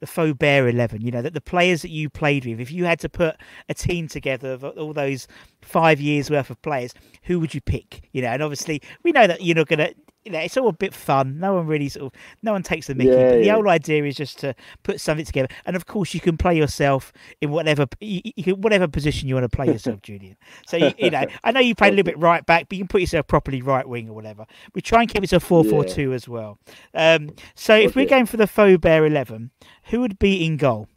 the 0.03 0.07
Faubert 0.07 0.69
11, 0.69 1.01
you 1.01 1.13
know, 1.13 1.23
that 1.23 1.33
the 1.33 1.41
players 1.41 1.83
that 1.83 1.91
you 1.91 2.11
played 2.11 2.45
with, 2.45 2.59
if 2.59 2.73
you 2.73 2.85
had 2.85 2.99
to 3.01 3.09
put 3.09 3.37
a 3.69 3.75
team 3.75 4.09
together 4.09 4.51
of 4.51 4.65
all 4.65 4.93
those 4.93 5.29
five 5.61 6.01
years 6.01 6.29
worth 6.29 6.51
of 6.51 6.61
players, 6.63 6.93
who 7.23 7.39
would 7.39 7.55
you 7.55 7.61
pick? 7.61 8.09
You 8.11 8.23
know, 8.23 8.29
and 8.29 8.43
obviously 8.43 8.83
we 9.05 9.13
know 9.13 9.29
that 9.29 9.43
you're 9.43 9.55
not 9.55 9.69
going 9.69 9.79
to, 9.79 9.95
you 10.25 10.31
know, 10.31 10.39
it's 10.39 10.57
all 10.57 10.69
a 10.69 10.73
bit 10.73 10.95
fun. 10.95 11.39
No 11.39 11.55
one 11.55 11.67
really 11.67 11.89
sort 11.89 12.13
of, 12.13 12.21
no 12.43 12.53
one 12.53 12.63
takes 12.63 12.87
the 12.87 12.95
mickey. 12.95 13.11
Yeah, 13.11 13.31
but 13.31 13.37
the 13.39 13.45
yeah. 13.47 13.55
whole 13.55 13.69
idea 13.69 14.05
is 14.05 14.17
just 14.17 14.39
to 14.41 14.55
put 14.83 15.01
something 15.01 15.27
together. 15.27 15.49
And 15.67 15.75
of 15.75 15.87
course, 15.87 16.15
you 16.15 16.21
can 16.21 16.37
play 16.37 16.57
yourself 16.57 17.13
in 17.41 17.51
whatever, 17.51 17.87
you, 18.01 18.21
you 18.25 18.45
can, 18.45 18.61
whatever 18.61 18.87
position 18.87 19.29
you 19.29 19.35
want 19.35 19.51
to 19.51 19.55
play 19.55 19.67
yourself, 19.67 20.01
Julien. 20.03 20.37
So, 20.67 20.77
you, 20.77 20.93
you, 20.99 21.11
know, 21.11 21.25
I 21.43 21.51
know 21.51 21.61
you 21.61 21.75
play 21.75 21.89
a 21.89 21.91
little 21.91 22.05
bit 22.05 22.19
right 22.19 22.45
back, 22.47 22.69
but 22.69 22.79
you 22.79 22.85
can 22.85 22.89
put 22.89 23.01
yourself 23.01 23.27
properly 23.27 23.63
right 23.63 23.89
wing 23.89 24.09
or 24.09 24.15
whatever. 24.15 24.47
We 24.75 24.81
try 24.81 25.01
and 25.01 25.11
keep 25.11 25.25
it 25.25 25.29
to 25.29 25.41
4 25.41 25.65
4 25.65 25.85
2 25.85 26.13
as 26.13 26.29
well. 26.29 26.59
Um, 26.95 27.31
so, 27.55 27.75
if 27.75 27.97
we're 27.97 28.07
going 28.07 28.27
for 28.27 28.37
the 28.37 28.47
Faubert 28.47 29.07
11, 29.07 29.51
who 29.85 30.01
would 30.01 30.19
be 30.19 30.45
in 30.47 30.57
goal? 30.57 30.89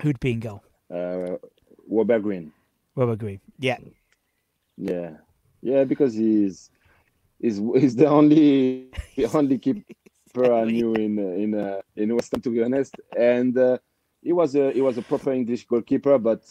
Who 0.00 0.08
would 0.08 0.20
be 0.20 0.32
in 0.32 0.40
goal? 0.40 0.62
Uh, 0.92 1.36
Robert 1.88 2.22
Green. 2.22 2.52
Robert 2.96 3.18
Green, 3.18 3.40
yeah. 3.58 3.78
Yeah. 4.76 5.10
Yeah, 5.60 5.84
because 5.84 6.14
he's 6.14 6.70
is 7.44 7.60
is 7.74 7.94
the 7.94 8.06
only 8.06 8.88
the 9.16 9.26
only 9.34 9.58
keeper 9.58 10.52
I 10.52 10.64
knew 10.64 10.94
in 10.94 11.18
in 11.18 11.54
uh, 11.54 11.80
in 11.96 12.14
West 12.14 12.32
Ham, 12.32 12.40
to 12.40 12.50
be 12.50 12.62
honest. 12.62 12.94
And 13.16 13.56
uh, 13.56 13.78
he 14.22 14.32
was 14.32 14.56
a 14.56 14.72
he 14.72 14.80
was 14.80 14.96
a 14.98 15.02
proper 15.02 15.32
English 15.32 15.66
goalkeeper, 15.66 16.18
but 16.18 16.42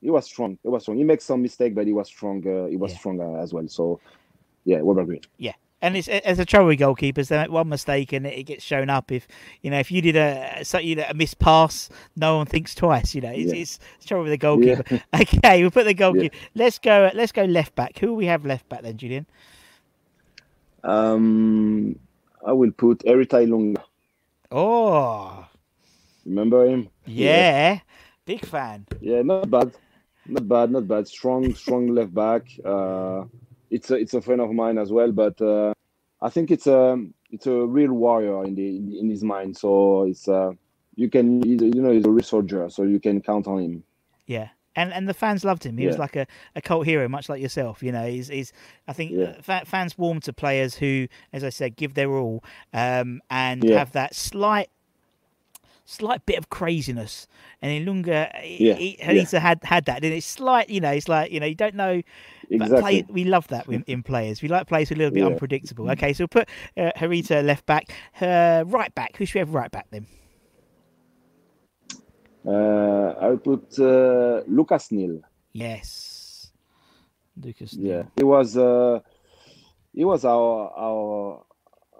he 0.00 0.10
was 0.10 0.26
strong. 0.26 0.58
He 0.62 0.68
was 0.68 0.82
strong. 0.82 0.98
He 0.98 1.04
makes 1.04 1.24
some 1.24 1.40
mistake, 1.40 1.74
but 1.74 1.86
he 1.86 1.92
was 1.92 2.08
strong. 2.08 2.46
Uh, 2.46 2.66
he 2.66 2.76
was 2.76 2.92
yeah. 2.92 2.98
strong 2.98 3.38
as 3.42 3.52
well. 3.54 3.66
So 3.68 4.00
yeah, 4.64 4.80
Robert 4.82 5.06
Green. 5.06 5.22
Yeah. 5.38 5.54
And 5.80 5.96
it's 5.96 6.06
as 6.06 6.38
a 6.38 6.44
trouble 6.44 6.68
with 6.68 6.78
goalkeepers, 6.78 7.26
they 7.26 7.36
make 7.36 7.50
one 7.50 7.68
mistake 7.68 8.12
and 8.12 8.24
it 8.24 8.44
gets 8.44 8.62
shown 8.62 8.88
up. 8.88 9.10
If 9.10 9.26
you 9.62 9.70
know, 9.72 9.80
if 9.80 9.90
you 9.90 10.00
did 10.00 10.14
a 10.14 10.62
you 10.80 10.94
know, 10.94 11.06
a 11.08 11.14
missed 11.14 11.40
pass, 11.40 11.88
no 12.14 12.36
one 12.36 12.46
thinks 12.46 12.72
twice. 12.72 13.16
You 13.16 13.22
know, 13.22 13.32
it's, 13.32 13.52
yeah. 13.52 13.60
it's, 13.62 13.78
it's 13.96 14.06
trouble 14.06 14.22
with 14.22 14.30
the 14.30 14.38
goalkeeper. 14.38 14.84
Yeah. 14.88 15.00
Okay, 15.22 15.60
we'll 15.60 15.72
put 15.72 15.86
the 15.86 15.94
goalkeeper. 15.94 16.36
Let's 16.54 16.78
go. 16.78 17.10
Let's 17.14 17.32
go 17.32 17.42
left 17.46 17.74
back. 17.74 17.98
Who 17.98 18.14
we 18.14 18.26
have 18.26 18.46
left 18.46 18.68
back 18.68 18.82
then, 18.82 18.96
Julien? 18.96 19.26
Um, 20.84 21.98
I 22.46 22.52
will 22.52 22.72
put 22.72 23.00
Herita 23.00 23.44
Ilunga. 23.46 23.82
Oh, 24.50 25.46
remember 26.26 26.66
him? 26.66 26.88
Yeah. 27.06 27.36
yeah, 27.36 27.80
big 28.26 28.44
fan. 28.44 28.86
Yeah, 29.00 29.22
not 29.22 29.50
bad, 29.50 29.72
not 30.26 30.48
bad, 30.48 30.70
not 30.70 30.88
bad. 30.88 31.08
Strong, 31.08 31.54
strong 31.54 31.86
left 31.94 32.14
back. 32.14 32.46
Uh, 32.64 33.24
it's 33.70 33.90
a 33.90 33.94
it's 33.94 34.14
a 34.14 34.20
friend 34.20 34.40
of 34.40 34.50
mine 34.52 34.78
as 34.78 34.92
well, 34.92 35.12
but 35.12 35.40
uh, 35.40 35.72
I 36.20 36.28
think 36.28 36.50
it's 36.50 36.66
a 36.66 36.98
it's 37.30 37.46
a 37.46 37.66
real 37.66 37.92
warrior 37.92 38.44
in 38.44 38.54
the 38.54 38.98
in 38.98 39.08
his 39.08 39.22
mind. 39.22 39.56
So 39.56 40.04
it's 40.04 40.28
uh, 40.28 40.52
you 40.94 41.08
can 41.08 41.42
you 41.42 41.56
know 41.82 41.90
he's 41.92 42.04
a 42.04 42.10
real 42.10 42.24
soldier, 42.24 42.68
so 42.70 42.82
you 42.82 43.00
can 43.00 43.20
count 43.22 43.46
on 43.46 43.58
him. 43.60 43.84
Yeah, 44.26 44.48
and 44.76 44.92
and 44.92 45.08
the 45.08 45.14
fans 45.14 45.44
loved 45.44 45.64
him. 45.64 45.76
He 45.78 45.86
was 45.86 45.98
like 45.98 46.16
a, 46.16 46.26
a 46.56 46.60
cult 46.62 46.86
hero, 46.86 47.08
much 47.08 47.28
like 47.28 47.40
yourself. 47.40 47.82
You 47.82 47.92
know, 47.92 48.06
he's, 48.06 48.28
he's 48.28 48.52
I 48.88 48.92
think 48.92 49.12
Yeah. 49.12 49.34
uh, 49.48 49.64
fans 49.64 49.98
warm 49.98 50.20
to 50.20 50.32
players 50.32 50.76
who, 50.76 51.08
as 51.32 51.44
I 51.44 51.50
said, 51.50 51.76
give 51.76 51.94
their 51.94 52.10
all 52.10 52.42
um, 52.72 53.20
and 53.30 53.62
Yeah. 53.64 53.78
have 53.78 53.92
that 53.92 54.14
slight 54.14 54.68
slight 55.84 56.24
bit 56.26 56.38
of 56.38 56.48
craziness. 56.48 57.26
And 57.60 57.86
Ilunga, 57.86 58.30
Yeah, 58.58 58.74
he, 58.74 58.96
yeah. 58.98 59.06
Herita 59.06 59.38
had 59.40 59.60
had 59.64 59.84
that. 59.86 60.04
And 60.04 60.12
it's 60.14 60.26
slight, 60.26 60.70
you 60.70 60.80
know, 60.80 60.90
it's 60.92 61.08
like 61.08 61.30
you 61.32 61.40
know, 61.40 61.46
you 61.46 61.54
don't 61.54 61.74
know. 61.74 62.02
But 62.50 62.66
Exactly. 62.66 63.02
play, 63.02 63.06
we 63.08 63.24
love 63.24 63.48
that 63.48 63.66
in, 63.68 63.82
in 63.86 64.02
players. 64.02 64.42
We 64.42 64.48
like 64.48 64.66
players 64.68 64.88
who 64.90 64.94
are 64.94 64.96
a 64.96 64.98
little 64.98 65.12
bit 65.14 65.20
Yeah. 65.20 65.26
unpredictable. 65.26 65.90
Okay, 65.90 66.12
so 66.12 66.22
we'll 66.24 66.28
put 66.28 66.48
uh, 66.76 66.92
Herita 66.96 67.42
left 67.44 67.64
back, 67.66 67.90
uh, 68.20 68.64
right 68.66 68.94
back. 68.94 69.16
Who 69.16 69.24
should 69.24 69.36
we 69.36 69.38
have 69.40 69.54
right 69.54 69.70
back 69.70 69.86
then? 69.90 70.06
Uh, 72.46 73.14
I 73.20 73.28
would 73.28 73.44
put 73.44 73.78
uh, 73.78 74.42
Lucas 74.48 74.90
Neill. 74.90 75.20
Yes, 75.52 76.50
Lucas. 77.40 77.72
Yeah, 77.74 78.04
he 78.16 78.24
was 78.24 78.56
uh, 78.56 79.00
he 79.94 80.04
was 80.04 80.24
our 80.24 80.72
our 80.76 81.44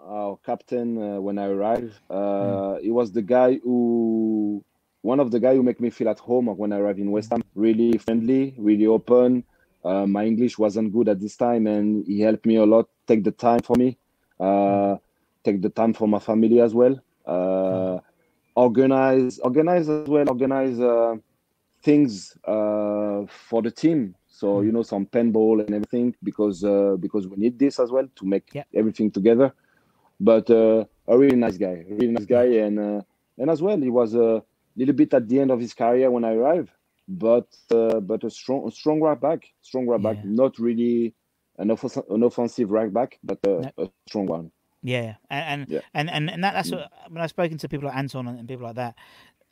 our 0.03 0.37
captain 0.45 0.97
uh, 0.97 1.21
when 1.21 1.37
I 1.39 1.45
arrived. 1.47 1.93
Uh, 2.09 2.77
He 2.81 2.91
was 2.91 3.11
the 3.11 3.21
guy 3.21 3.59
who 3.63 4.63
one 5.01 5.19
of 5.19 5.31
the 5.31 5.39
guy 5.39 5.55
who 5.55 5.63
make 5.63 5.79
me 5.79 5.89
feel 5.89 6.09
at 6.09 6.19
home 6.19 6.47
when 6.47 6.73
I 6.73 6.77
arrived 6.77 6.99
in 6.99 7.11
West 7.11 7.31
Ham. 7.31 7.43
Really 7.55 7.97
friendly, 7.97 8.55
really 8.57 8.87
open. 8.87 9.43
Uh, 9.83 10.05
my 10.07 10.25
English 10.25 10.57
wasn't 10.57 10.91
good 10.93 11.09
at 11.09 11.19
this 11.19 11.35
time, 11.35 11.67
and 11.67 12.05
he 12.07 12.21
helped 12.21 12.45
me 12.45 12.55
a 12.55 12.65
lot. 12.65 12.87
Take 13.07 13.23
the 13.23 13.31
time 13.31 13.59
for 13.59 13.75
me. 13.77 13.97
Uh, 14.39 14.95
take 15.43 15.61
the 15.61 15.69
time 15.69 15.93
for 15.93 16.07
my 16.07 16.19
family 16.19 16.59
as 16.61 16.73
well. 16.73 16.99
Uh, 17.25 17.99
organize, 18.55 19.39
organize 19.39 19.89
as 19.89 20.07
well. 20.07 20.27
Organize 20.29 20.79
uh, 20.79 21.15
things 21.81 22.37
uh, 22.45 23.25
for 23.27 23.61
the 23.61 23.71
team. 23.71 24.15
So 24.27 24.61
you 24.61 24.71
know 24.71 24.83
some 24.83 25.05
paintball 25.05 25.61
and 25.61 25.73
everything 25.73 26.15
because 26.23 26.63
uh, 26.63 26.95
because 26.99 27.27
we 27.27 27.37
need 27.37 27.57
this 27.59 27.79
as 27.79 27.91
well 27.91 28.07
to 28.15 28.25
make 28.25 28.49
Yeah. 28.53 28.63
everything 28.73 29.11
together. 29.11 29.53
But 30.19 30.49
uh, 30.49 30.85
a 31.07 31.17
really 31.17 31.35
nice 31.37 31.57
guy, 31.57 31.83
really 31.87 32.07
nice 32.07 32.25
guy, 32.25 32.45
and 32.65 32.79
uh, 32.79 33.01
and 33.37 33.49
as 33.49 33.61
well 33.61 33.77
he 33.77 33.89
was 33.89 34.13
a 34.15 34.43
little 34.75 34.95
bit 34.95 35.13
at 35.13 35.27
the 35.27 35.39
end 35.39 35.51
of 35.51 35.59
his 35.59 35.73
career 35.73 36.09
when 36.11 36.23
I 36.23 36.33
arrived, 36.33 36.71
but 37.07 37.47
uh, 37.71 37.99
but 37.99 38.23
a 38.23 38.29
strong 38.29 38.67
a 38.67 38.71
strong 38.71 39.01
right 39.01 39.19
back, 39.19 39.53
strong 39.61 39.87
right 39.87 40.01
back, 40.01 40.19
not 40.23 40.57
really 40.59 41.13
an, 41.57 41.71
off- 41.71 41.97
an 42.09 42.23
offensive 42.23 42.71
right 42.71 42.91
back, 42.93 43.19
but 43.23 43.39
a, 43.45 43.67
a 43.77 43.87
strong 43.87 44.27
one. 44.27 44.51
Yeah, 44.83 45.15
and 45.29 45.61
and 45.61 45.69
Yeah. 45.71 45.79
and, 45.93 46.09
and, 46.09 46.29
and 46.29 46.43
that, 46.43 46.53
that's 46.53 46.71
what 46.71 46.91
when 47.09 47.21
I've 47.23 47.29
spoken 47.29 47.57
to 47.59 47.69
people 47.69 47.87
like 47.87 47.97
Anton 47.97 48.27
and, 48.27 48.47
people 48.47 48.65
like 48.65 48.75
that. 48.75 48.95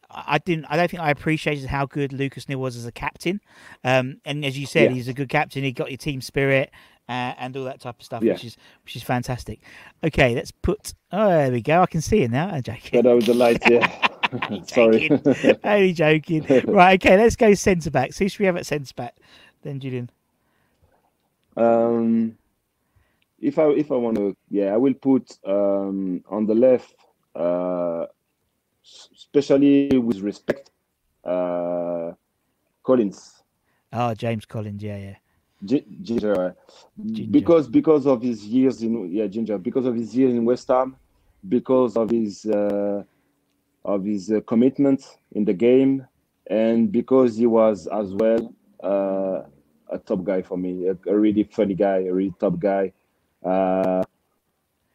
I 0.10 0.24
I 0.36 0.38
didn't. 0.39 0.65
I 0.70 0.76
don't 0.76 0.91
think 0.91 1.02
I 1.02 1.10
appreciated 1.10 1.67
how 1.70 1.86
good 1.86 2.12
Lucas 2.12 2.50
Neill 2.50 2.60
was 2.60 2.76
as 2.76 2.86
a 2.86 2.91
captain. 2.91 3.39
Um, 3.84 4.17
and 4.26 4.44
as 4.44 4.60
you 4.60 4.65
said, 4.65 4.89
Yeah. 4.89 4.96
he's 4.96 5.08
a 5.08 5.13
good 5.13 5.30
captain. 5.30 5.63
He 5.63 5.72
got 5.72 5.89
your 5.89 5.98
team 5.98 6.20
spirit 6.20 6.70
uh, 7.08 7.34
and 7.39 7.56
all 7.56 7.63
that 7.63 7.80
type 7.80 7.98
of 7.98 8.04
stuff, 8.06 8.22
Yeah. 8.22 8.34
which 8.34 8.44
is 8.44 8.58
which 8.84 8.98
is 8.98 9.04
fantastic. 9.04 9.62
Okay, 10.04 10.36
let's 10.36 10.52
put. 10.52 10.94
Oh, 11.13 11.30
there 11.30 11.52
we 11.52 11.62
go. 11.62 11.82
I 11.82 11.86
can 11.86 12.02
see 12.02 12.24
it 12.24 12.32
now. 12.32 12.48
I'm 12.50 12.62
joking. 12.62 13.02
But 13.02 13.15
with 13.15 13.26
the 13.26 13.34
lights, 13.34 13.65
yeah. 13.70 14.08
Sorry. 14.67 15.10
Only 15.63 15.94
joking. 15.94 16.46
Right. 16.65 17.02
Okay. 17.04 17.17
Let's 17.17 17.36
go 17.38 17.54
centre 17.54 17.91
backs. 17.91 18.17
Who 18.17 18.28
should 18.30 18.39
we 18.39 18.46
have 18.48 18.58
at 18.58 18.65
centre 18.65 18.94
back? 18.96 19.15
Then 19.62 19.80
Julien. 19.80 20.10
Um, 21.58 22.38
if 23.42 23.60
I 23.60 23.68
if 23.72 23.92
I 23.92 23.96
want 23.96 24.18
to, 24.18 24.36
yeah, 24.50 24.74
I 24.74 24.78
will 24.78 24.94
put 24.96 25.38
um, 25.46 26.24
on 26.30 26.46
the 26.48 26.56
left, 26.56 26.96
uh, 27.36 28.06
especially 28.84 29.80
with 29.80 30.04
respect, 30.04 30.72
uh, 31.26 32.14
Collins, 32.84 33.44
Oh, 33.94 34.14
James 34.14 34.46
Collins. 34.46 34.84
Yeah, 34.84 34.98
yeah. 34.98 35.16
Gi- 35.64 35.86
Ginger, 36.02 36.36
uh, 36.46 36.52
Ginger. 37.12 37.30
because 37.30 37.68
because 37.68 38.06
of 38.08 38.22
his 38.22 38.46
years 38.46 38.82
in 38.84 39.12
yeah 39.12 39.28
Ginger, 39.28 39.58
because 39.58 39.86
of 39.86 39.96
his 39.96 40.16
years 40.16 40.34
in 40.34 40.46
West 40.46 40.68
Ham, 40.70 40.98
because 41.48 41.96
of 41.98 42.10
his 42.10 42.46
uh, 42.46 43.04
of 43.84 44.04
his 44.06 44.32
uh, 44.32 44.42
commitment 44.48 45.04
in 45.32 45.46
the 45.46 45.54
game, 45.54 46.06
and 46.50 46.92
because 46.92 47.38
he 47.38 47.46
was 47.48 47.88
as 47.88 48.14
well 48.14 48.54
uh, 48.84 49.42
a 49.92 49.98
top 50.06 50.24
guy 50.24 50.42
for 50.42 50.58
me, 50.58 50.88
a, 50.88 50.98
a 51.10 51.18
really 51.18 51.44
funny 51.44 51.76
guy, 51.76 52.00
a 52.06 52.14
really 52.14 52.34
top 52.40 52.60
guy. 52.60 52.92
Uh, 53.44 54.04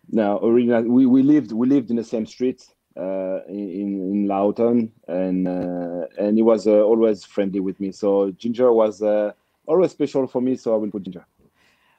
now, 0.09 0.39
nice- 0.43 0.85
we, 0.85 1.07
we 1.07 1.23
lived 1.23 1.53
we 1.53 1.67
lived 1.67 1.91
in 1.91 1.97
the 1.97 2.05
same 2.05 2.27
street 2.27 2.67
uh, 2.97 3.41
in 3.49 4.01
in 4.13 4.27
Loughton, 4.27 4.93
and 5.09 5.49
uh, 5.49 6.07
and 6.19 6.37
he 6.37 6.43
was 6.43 6.67
uh, 6.67 6.83
always 6.83 7.25
friendly 7.25 7.61
with 7.61 7.81
me. 7.81 7.93
So 7.93 8.31
Ginger 8.33 8.73
was 8.73 9.03
uh, 9.03 9.33
always 9.67 9.91
special 9.91 10.27
for 10.27 10.41
me. 10.41 10.57
So 10.57 10.75
I 10.75 10.77
will 10.77 10.91
put 10.91 11.03
Ginger. 11.03 11.27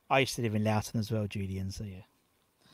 I 0.09 0.19
used 0.19 0.35
to 0.35 0.41
live 0.41 0.55
in 0.55 0.63
Loughton 0.63 0.99
as 0.99 1.11
well, 1.11 1.27
Julien. 1.27 1.69
So 1.69 1.83
yeah. 1.83 2.03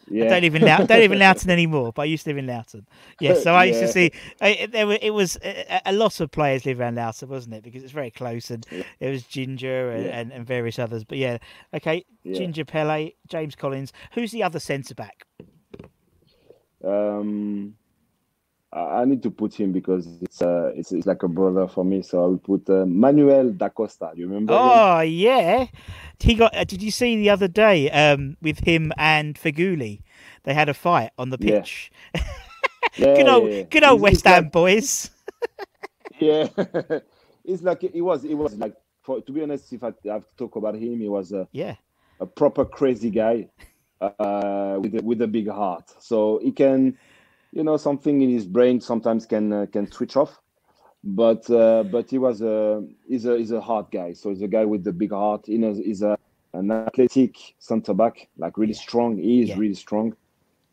Yeah, 0.09 0.25
I 0.25 0.27
don't 0.29 0.41
live 0.41 0.55
in 0.55 0.61
Lou- 0.61 0.67
don't 0.87 0.89
live 0.89 1.11
in 1.13 1.19
Loughton 1.19 1.49
anymore, 1.49 1.93
but 1.93 2.01
I 2.01 2.05
used 2.05 2.23
to 2.25 2.29
live 2.29 2.37
in 2.37 2.47
Loughton. 2.47 2.85
Yeah, 3.19 3.35
so 3.35 3.53
I 3.53 3.65
used 3.65 3.79
to 3.79 3.87
see 3.87 4.11
I, 4.41 4.67
there 4.71 4.85
were 4.85 4.97
it 5.01 5.13
was 5.13 5.37
a, 5.43 5.81
a 5.85 5.93
lot 5.93 6.19
of 6.19 6.29
players 6.31 6.65
live 6.65 6.79
around 6.79 6.95
Loughton, 6.95 7.29
wasn't 7.29 7.55
it? 7.55 7.63
Because 7.63 7.83
it's 7.83 7.93
very 7.93 8.11
close, 8.11 8.51
and 8.51 8.65
it 8.99 9.09
was 9.09 9.23
Ginger 9.23 9.91
and, 9.91 10.05
Yeah. 10.05 10.19
and, 10.19 10.31
and 10.33 10.45
various 10.45 10.77
others. 10.77 11.03
But 11.03 11.17
yeah, 11.19 11.37
okay, 11.73 12.05
Yeah. 12.23 12.37
Ginger 12.37 12.65
Pele, 12.65 13.11
James 13.27 13.55
Collins. 13.55 13.93
Who's 14.13 14.31
the 14.31 14.43
other 14.43 14.59
centre 14.59 14.93
back? 14.95 15.25
Um, 16.83 17.75
I 18.75 19.05
need 19.05 19.21
to 19.23 19.31
put 19.31 19.53
him 19.53 19.71
because 19.71 20.07
it's 20.21 20.41
uh 20.41 20.71
it's, 20.75 20.91
it's 20.91 21.05
like 21.07 21.23
a 21.23 21.27
brother 21.27 21.67
for 21.67 21.83
me. 21.85 22.01
So 22.01 22.23
I 22.23 22.27
will 22.27 22.37
put 22.37 22.69
uh, 22.69 22.85
Manuel 22.85 23.51
da 23.51 23.69
Costa. 23.69 24.11
You 24.15 24.27
remember? 24.27 24.53
him? 24.53 24.59
Oh 24.61 24.99
yeah, 25.01 25.67
he 26.19 26.35
got. 26.35 26.55
Uh, 26.55 26.63
did 26.63 26.81
you 26.81 26.91
see 26.91 27.15
the 27.17 27.29
other 27.29 27.47
day 27.47 27.89
um, 27.91 28.37
with 28.41 28.59
him 28.59 28.91
and 28.97 29.35
Feghouli? 29.35 30.01
They 30.43 30.53
had 30.53 30.69
a 30.69 30.73
fight 30.73 31.11
on 31.17 31.29
the 31.29 31.37
pitch. 31.37 31.91
Yeah, 32.95 33.15
good 33.15 33.27
old, 33.27 33.49
yeah, 33.49 33.57
yeah. 33.57 33.63
good 33.63 33.83
old 33.83 34.01
West 34.01 34.25
Ham 34.25 34.43
like- 34.43 34.51
boys. 34.51 35.09
yeah, 36.19 36.47
it's 37.43 37.63
like 37.63 37.83
it 37.83 38.01
was. 38.01 38.23
It 38.23 38.35
was 38.35 38.55
like 38.55 38.75
for 39.01 39.21
to 39.21 39.31
be 39.31 39.41
honest, 39.41 39.73
if 39.73 39.83
I 39.83 39.93
have 40.05 40.27
to 40.27 40.35
talk 40.37 40.55
about 40.55 40.75
him, 40.75 40.99
he 40.99 41.09
was 41.09 41.31
a, 41.31 41.47
Yeah, 41.51 41.75
a 42.19 42.25
proper 42.25 42.65
crazy 42.65 43.09
guy 43.09 43.49
uh, 44.01 44.77
with 44.81 44.95
a, 44.95 45.01
with 45.03 45.21
a 45.21 45.27
big 45.27 45.49
heart. 45.49 45.91
So 45.99 46.39
he 46.43 46.51
can, 46.51 46.97
you 47.53 47.63
know, 47.63 47.77
something 47.77 48.21
in 48.21 48.29
his 48.29 48.45
brain 48.45 48.81
sometimes 48.81 49.25
can 49.25 49.53
uh, 49.53 49.65
can 49.71 49.89
switch 49.91 50.15
off. 50.15 50.39
But 51.03 51.49
uh, 51.49 51.83
but 51.83 52.09
he 52.09 52.17
was 52.17 52.41
a 52.41 52.85
he's 53.07 53.25
a 53.25 53.37
he's 53.37 53.51
a 53.51 53.61
hard 53.61 53.87
guy. 53.91 54.13
So 54.13 54.29
he's 54.29 54.41
a 54.41 54.47
guy 54.47 54.65
with 54.65 54.83
the 54.83 54.93
big 54.93 55.11
heart. 55.11 55.47
You 55.47 55.59
know, 55.59 55.73
he's 55.73 56.01
a 56.01 56.17
an 56.53 56.71
athletic 56.71 57.35
centre 57.59 57.93
back, 57.93 58.29
like 58.37 58.57
really 58.57 58.73
strong. 58.73 59.17
He 59.17 59.41
is 59.43 59.49
Yeah. 59.49 59.57
really 59.57 59.75
strong, 59.75 60.15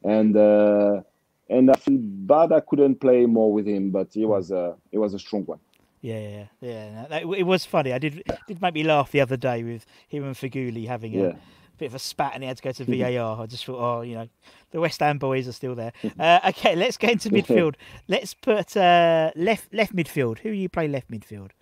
and 0.05 0.37
uh, 0.37 1.03
and 1.49 1.71
I 1.71 1.75
feel 1.75 1.99
bad 2.01 2.53
I 2.53 2.61
couldn't 2.61 3.01
play 3.01 3.27
more 3.27 3.53
with 3.53 3.67
him, 3.67 3.91
but 3.91 4.09
he 4.13 4.25
was 4.25 4.51
a 4.51 4.77
he 4.91 4.99
was 4.99 5.15
a 5.15 5.19
strong 5.19 5.45
one. 5.45 5.59
Yeah, 6.03 6.47
yeah, 6.63 7.07
yeah. 7.11 7.19
it 7.37 7.45
was 7.45 7.67
funny. 7.67 7.93
I 7.93 7.99
did 7.99 8.23
did 8.47 8.63
make 8.63 8.75
me 8.75 8.85
laugh 8.85 9.11
the 9.11 9.21
other 9.21 9.37
day 9.37 9.63
with 9.63 9.85
him 10.09 10.25
and 10.25 10.35
Feghouli 10.35 10.87
having 10.87 11.15
a 11.17 11.23
Yeah. 11.25 11.33
Bit 11.81 11.87
of 11.87 11.95
a 11.95 11.99
spat, 11.99 12.33
and 12.35 12.43
he 12.43 12.47
had 12.47 12.59
to 12.59 12.63
go 12.63 12.73
to 12.73 12.85
VAR. 13.15 13.41
I 13.41 13.47
just 13.47 13.65
thought, 13.65 13.81
oh, 13.81 14.03
you 14.03 14.15
know, 14.15 14.29
the 14.71 14.81
West 14.81 15.01
Ham 15.01 15.17
boys 15.17 15.49
are 15.49 15.53
still 15.53 15.75
there. 15.75 15.95
Uh, 16.19 16.39
okay, 16.49 16.77
let's 16.77 16.99
go 16.99 17.09
into 17.09 17.31
midfield. 17.39 17.77
Let's 18.07 18.35
put 18.35 18.77
uh, 18.77 19.31
left 19.35 19.73
left 19.73 19.97
midfield. 19.97 20.41
Who 20.41 20.51
you 20.51 20.69
play 20.69 20.89
left 20.89 21.11
midfield? 21.11 21.53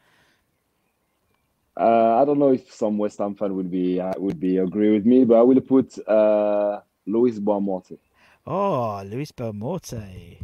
Uh, 1.78 2.20
I 2.20 2.24
don't 2.24 2.40
know 2.40 2.52
if 2.52 2.74
some 2.74 2.98
West 2.98 3.18
Ham 3.18 3.37
fan 3.37 3.54
would 3.54 3.70
be 3.70 4.00
uh, 4.00 4.12
would 4.16 4.40
be 4.40 4.57
agree 4.57 4.92
with 4.92 5.07
me, 5.07 5.24
but 5.24 5.37
I 5.37 5.42
will 5.42 5.61
put 5.61 5.96
uh, 6.09 6.81
Luis 7.07 7.38
Boa 7.38 7.61
Morte. 7.61 7.96
Oh, 8.44 9.00
Luis 9.07 9.31
Boa 9.31 9.52
Morte. 9.52 10.40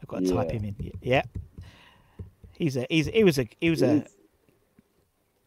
I've 0.00 0.08
got 0.08 0.24
to 0.24 0.32
type 0.32 0.52
him 0.52 0.64
in. 0.64 0.92
Yeah, 1.02 1.24
he's 2.52 2.78
a 2.78 2.86
he's 2.88 3.08
he 3.08 3.24
was 3.24 3.38
a 3.38 3.46
he 3.60 3.68
was 3.68 3.82
a 3.82 4.06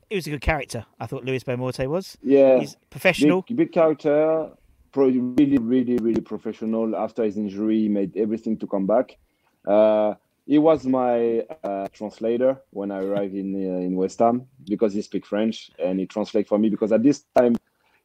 he 0.10 0.16
was 0.16 0.28
a 0.28 0.30
good 0.30 0.42
character. 0.42 0.86
I 1.00 1.08
thought 1.08 1.26
Luis 1.26 1.44
Boa 1.44 1.58
Morte 1.58 1.86
was. 1.88 2.18
Yeah, 2.22 2.60
He's 2.60 2.76
professional. 2.90 3.42
big, 3.48 3.58
big 3.58 3.72
character, 3.72 4.50
really, 4.96 5.58
really, 5.58 5.98
really 5.98 6.22
professional. 6.22 6.96
After 6.96 7.24
his 7.24 7.38
injury, 7.38 7.82
he 7.82 7.90
made 7.90 8.16
everything 8.16 8.58
to 8.58 8.68
come 8.68 8.86
back. 8.86 9.18
Uh, 9.66 10.14
he 10.46 10.60
was 10.60 10.86
my 10.86 11.40
uh, 11.64 11.88
translator 11.92 12.62
when 12.70 12.92
I 12.92 13.00
arrived 13.00 13.34
in 13.34 13.56
uh, 13.56 13.80
in 13.80 13.96
West 13.96 14.20
Ham 14.20 14.46
because 14.70 14.94
he 14.94 15.02
speaks 15.02 15.28
French 15.28 15.72
and 15.80 16.00
he 16.00 16.06
translates 16.06 16.50
for 16.50 16.60
me 16.60 16.70
because 16.70 16.92
at 16.92 17.02
this 17.02 17.26
time 17.36 17.56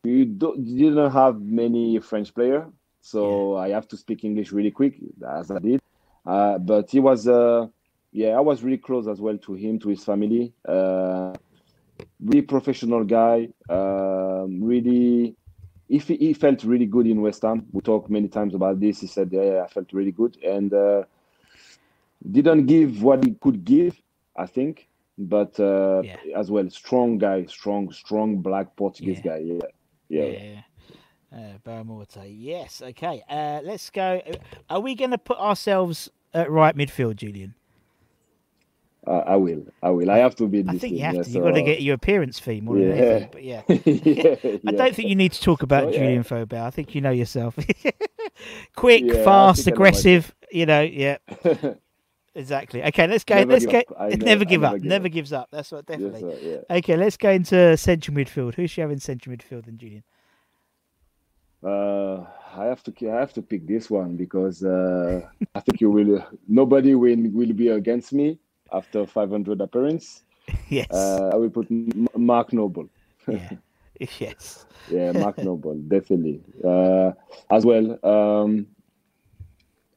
you, 0.04 0.24
don't, 0.24 0.58
you 0.66 0.88
didn't 0.88 1.10
have 1.10 1.38
many 1.42 1.98
French 1.98 2.34
player, 2.34 2.66
so 3.02 3.56
I 3.56 3.68
have 3.68 3.86
to 3.88 3.96
speak 3.98 4.24
English 4.24 4.52
really 4.52 4.70
quick 4.70 4.94
as 5.28 5.50
I 5.50 5.58
did. 5.58 5.82
Uh, 6.24 6.56
but 6.56 6.90
he 6.90 7.00
was, 7.00 7.28
uh, 7.28 7.66
yeah, 8.10 8.30
I 8.30 8.40
was 8.40 8.62
really 8.62 8.78
close 8.78 9.06
as 9.06 9.20
well 9.20 9.36
to 9.36 9.52
him, 9.54 9.78
to 9.80 9.90
his 9.90 10.02
family. 10.02 10.54
Really 12.20 12.42
professional 12.42 13.04
guy. 13.04 13.48
Um, 13.68 14.62
really, 14.62 15.36
if 15.88 16.08
he, 16.08 16.16
he 16.16 16.32
felt 16.34 16.64
really 16.64 16.86
good 16.86 17.06
in 17.06 17.20
West 17.20 17.42
Ham. 17.42 17.66
We 17.72 17.80
talked 17.80 18.10
many 18.10 18.28
times 18.28 18.54
about 18.54 18.80
this. 18.80 19.00
He 19.00 19.06
said, 19.06 19.30
"Yeah, 19.32 19.62
I 19.64 19.68
felt 19.68 19.92
really 19.92 20.12
good," 20.12 20.36
and 20.44 20.72
uh, 20.72 21.04
didn't 22.30 22.66
give 22.66 23.02
what 23.02 23.24
he 23.24 23.34
could 23.40 23.64
give. 23.64 24.00
I 24.36 24.46
think 24.46 24.88
but 25.20 25.60
uh, 25.60 26.02
Yeah. 26.04 26.16
as 26.34 26.50
well 26.50 26.68
strong 26.70 27.18
guy, 27.18 27.44
strong, 27.44 27.92
strong 27.92 28.38
black 28.38 28.74
Portuguese 28.76 29.20
Yeah. 29.22 29.32
guy. 29.32 29.38
Yeah, 29.38 29.60
yeah. 30.08 30.24
Yeah. 30.26 30.60
Uh, 31.32 31.58
Boa 31.62 31.84
Morte. 31.84 32.26
Yes. 32.26 32.82
Okay. 32.82 33.22
Uh, 33.28 33.60
let's 33.62 33.90
go. 33.90 34.20
Are 34.68 34.80
we 34.80 34.94
going 34.94 35.12
to 35.12 35.18
put 35.18 35.38
ourselves 35.38 36.10
at 36.34 36.50
right 36.50 36.74
midfield, 36.74 37.16
Julien? 37.16 37.54
Uh, 39.06 39.22
I 39.26 39.36
will, 39.36 39.64
I 39.82 39.88
will. 39.90 40.10
I 40.10 40.18
have 40.18 40.36
to 40.36 40.46
be. 40.46 40.62
I 40.68 40.76
think 40.76 40.92
you 40.94 41.00
have 41.04 41.14
yeah, 41.14 41.22
to. 41.22 41.30
You've 41.30 41.42
got 41.42 41.52
to 41.52 41.62
get 41.62 41.80
your 41.80 41.94
appearance 41.94 42.38
fee 42.38 42.60
more 42.60 42.76
than 42.76 42.92
anything. 42.92 43.28
But 43.32 43.42
yeah. 43.42 43.62
yeah, 43.66 44.58
I 44.66 44.72
don't 44.72 44.94
think 44.94 45.08
you 45.08 45.14
need 45.14 45.32
to 45.32 45.40
talk 45.40 45.62
about 45.62 45.84
So. 45.84 45.98
Julien 45.98 46.22
Faubert. 46.22 46.60
I 46.60 46.70
think 46.70 46.94
you 46.94 47.00
know 47.00 47.10
yourself. 47.10 47.58
Quick, 48.76 49.10
fast, 49.24 49.66
aggressive. 49.66 50.34
You 50.52 50.66
know, 50.66 50.82
yeah, 50.82 51.16
exactly. 52.34 52.84
Okay, 52.84 53.06
let's 53.06 53.24
go. 53.24 53.36
Never 53.36 53.52
let's 53.52 53.64
go. 53.64 53.82
Never, 53.98 54.16
never- 54.16 54.44
give 54.44 54.60
never 54.60 54.76
up. 54.76 54.82
give 54.82 54.88
never 54.90 55.06
up. 55.06 55.12
gives 55.12 55.32
up. 55.32 55.48
That's 55.50 55.72
what 55.72 55.86
Yes, 55.88 55.98
definitely. 55.98 56.20
sir, 56.20 56.64
yeah. 56.68 56.76
Okay, 56.76 56.96
let's 56.96 57.16
go 57.16 57.30
into 57.30 57.76
central 57.78 58.14
midfield. 58.14 58.54
Who 58.56 58.66
should 58.66 58.76
you 58.78 58.82
have 58.82 58.90
in 58.90 59.00
central 59.00 59.34
midfield 59.34 59.64
then, 59.64 59.78
Julien? 59.78 60.02
Uh, 61.62 62.26
I 62.54 62.66
have 62.66 62.82
to 62.82 63.10
I 63.10 63.16
have 63.16 63.32
to 63.32 63.42
pick 63.42 63.66
this 63.66 63.88
one 63.88 64.16
because 64.16 64.62
uh, 64.62 65.22
I 65.54 65.60
think 65.60 65.80
you 65.80 65.90
will. 65.90 66.22
Nobody 66.46 66.94
will 66.94 67.30
will 67.32 67.54
be 67.54 67.68
against 67.68 68.12
me 68.12 68.38
after 68.72 69.06
500 69.06 69.61
appearance. 69.61 70.22
yes. 70.68 70.90
Uh, 70.90 71.30
I 71.33 71.37
will 71.37 71.50
put 71.50 71.68
Mark 72.16 72.52
Noble. 72.52 72.88
yeah. 73.28 73.50
Yes. 74.18 74.64
Yeah, 74.88 75.12
Mark 75.12 75.37
Noble, 75.37 75.74
definitely. 75.88 76.40
Uh, 76.64 77.12
as 77.50 77.66
well. 77.66 77.98
Um, 78.02 78.66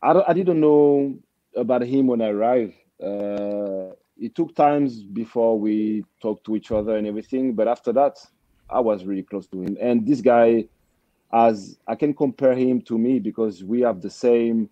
I 0.02 0.12
don't, 0.12 0.28
I 0.28 0.34
didn't 0.34 0.60
know 0.60 1.18
about 1.56 1.84
him 1.84 2.08
when 2.08 2.22
I 2.22 2.28
arrived. 2.28 2.74
Uh, 3.02 3.96
it 4.18 4.36
took 4.36 4.54
times 4.56 5.04
before 5.04 5.58
we 5.58 6.04
talked 6.22 6.46
to 6.48 6.56
each 6.58 6.72
other 6.72 6.98
and 6.98 7.08
everything, 7.08 7.54
but 7.54 7.70
after 7.70 7.94
that, 7.94 8.18
I 8.70 8.82
was 8.82 9.06
really 9.06 9.24
close 9.24 9.48
to 9.48 9.62
him. 9.62 9.78
And 9.80 10.06
this 10.06 10.20
guy, 10.20 10.66
as 11.32 11.78
I 11.88 11.96
can 11.96 12.14
compare 12.14 12.56
him 12.56 12.82
to 12.82 12.98
me 12.98 13.20
because 13.20 13.64
we 13.64 13.82
have 13.82 14.02
the 14.02 14.10
same 14.10 14.70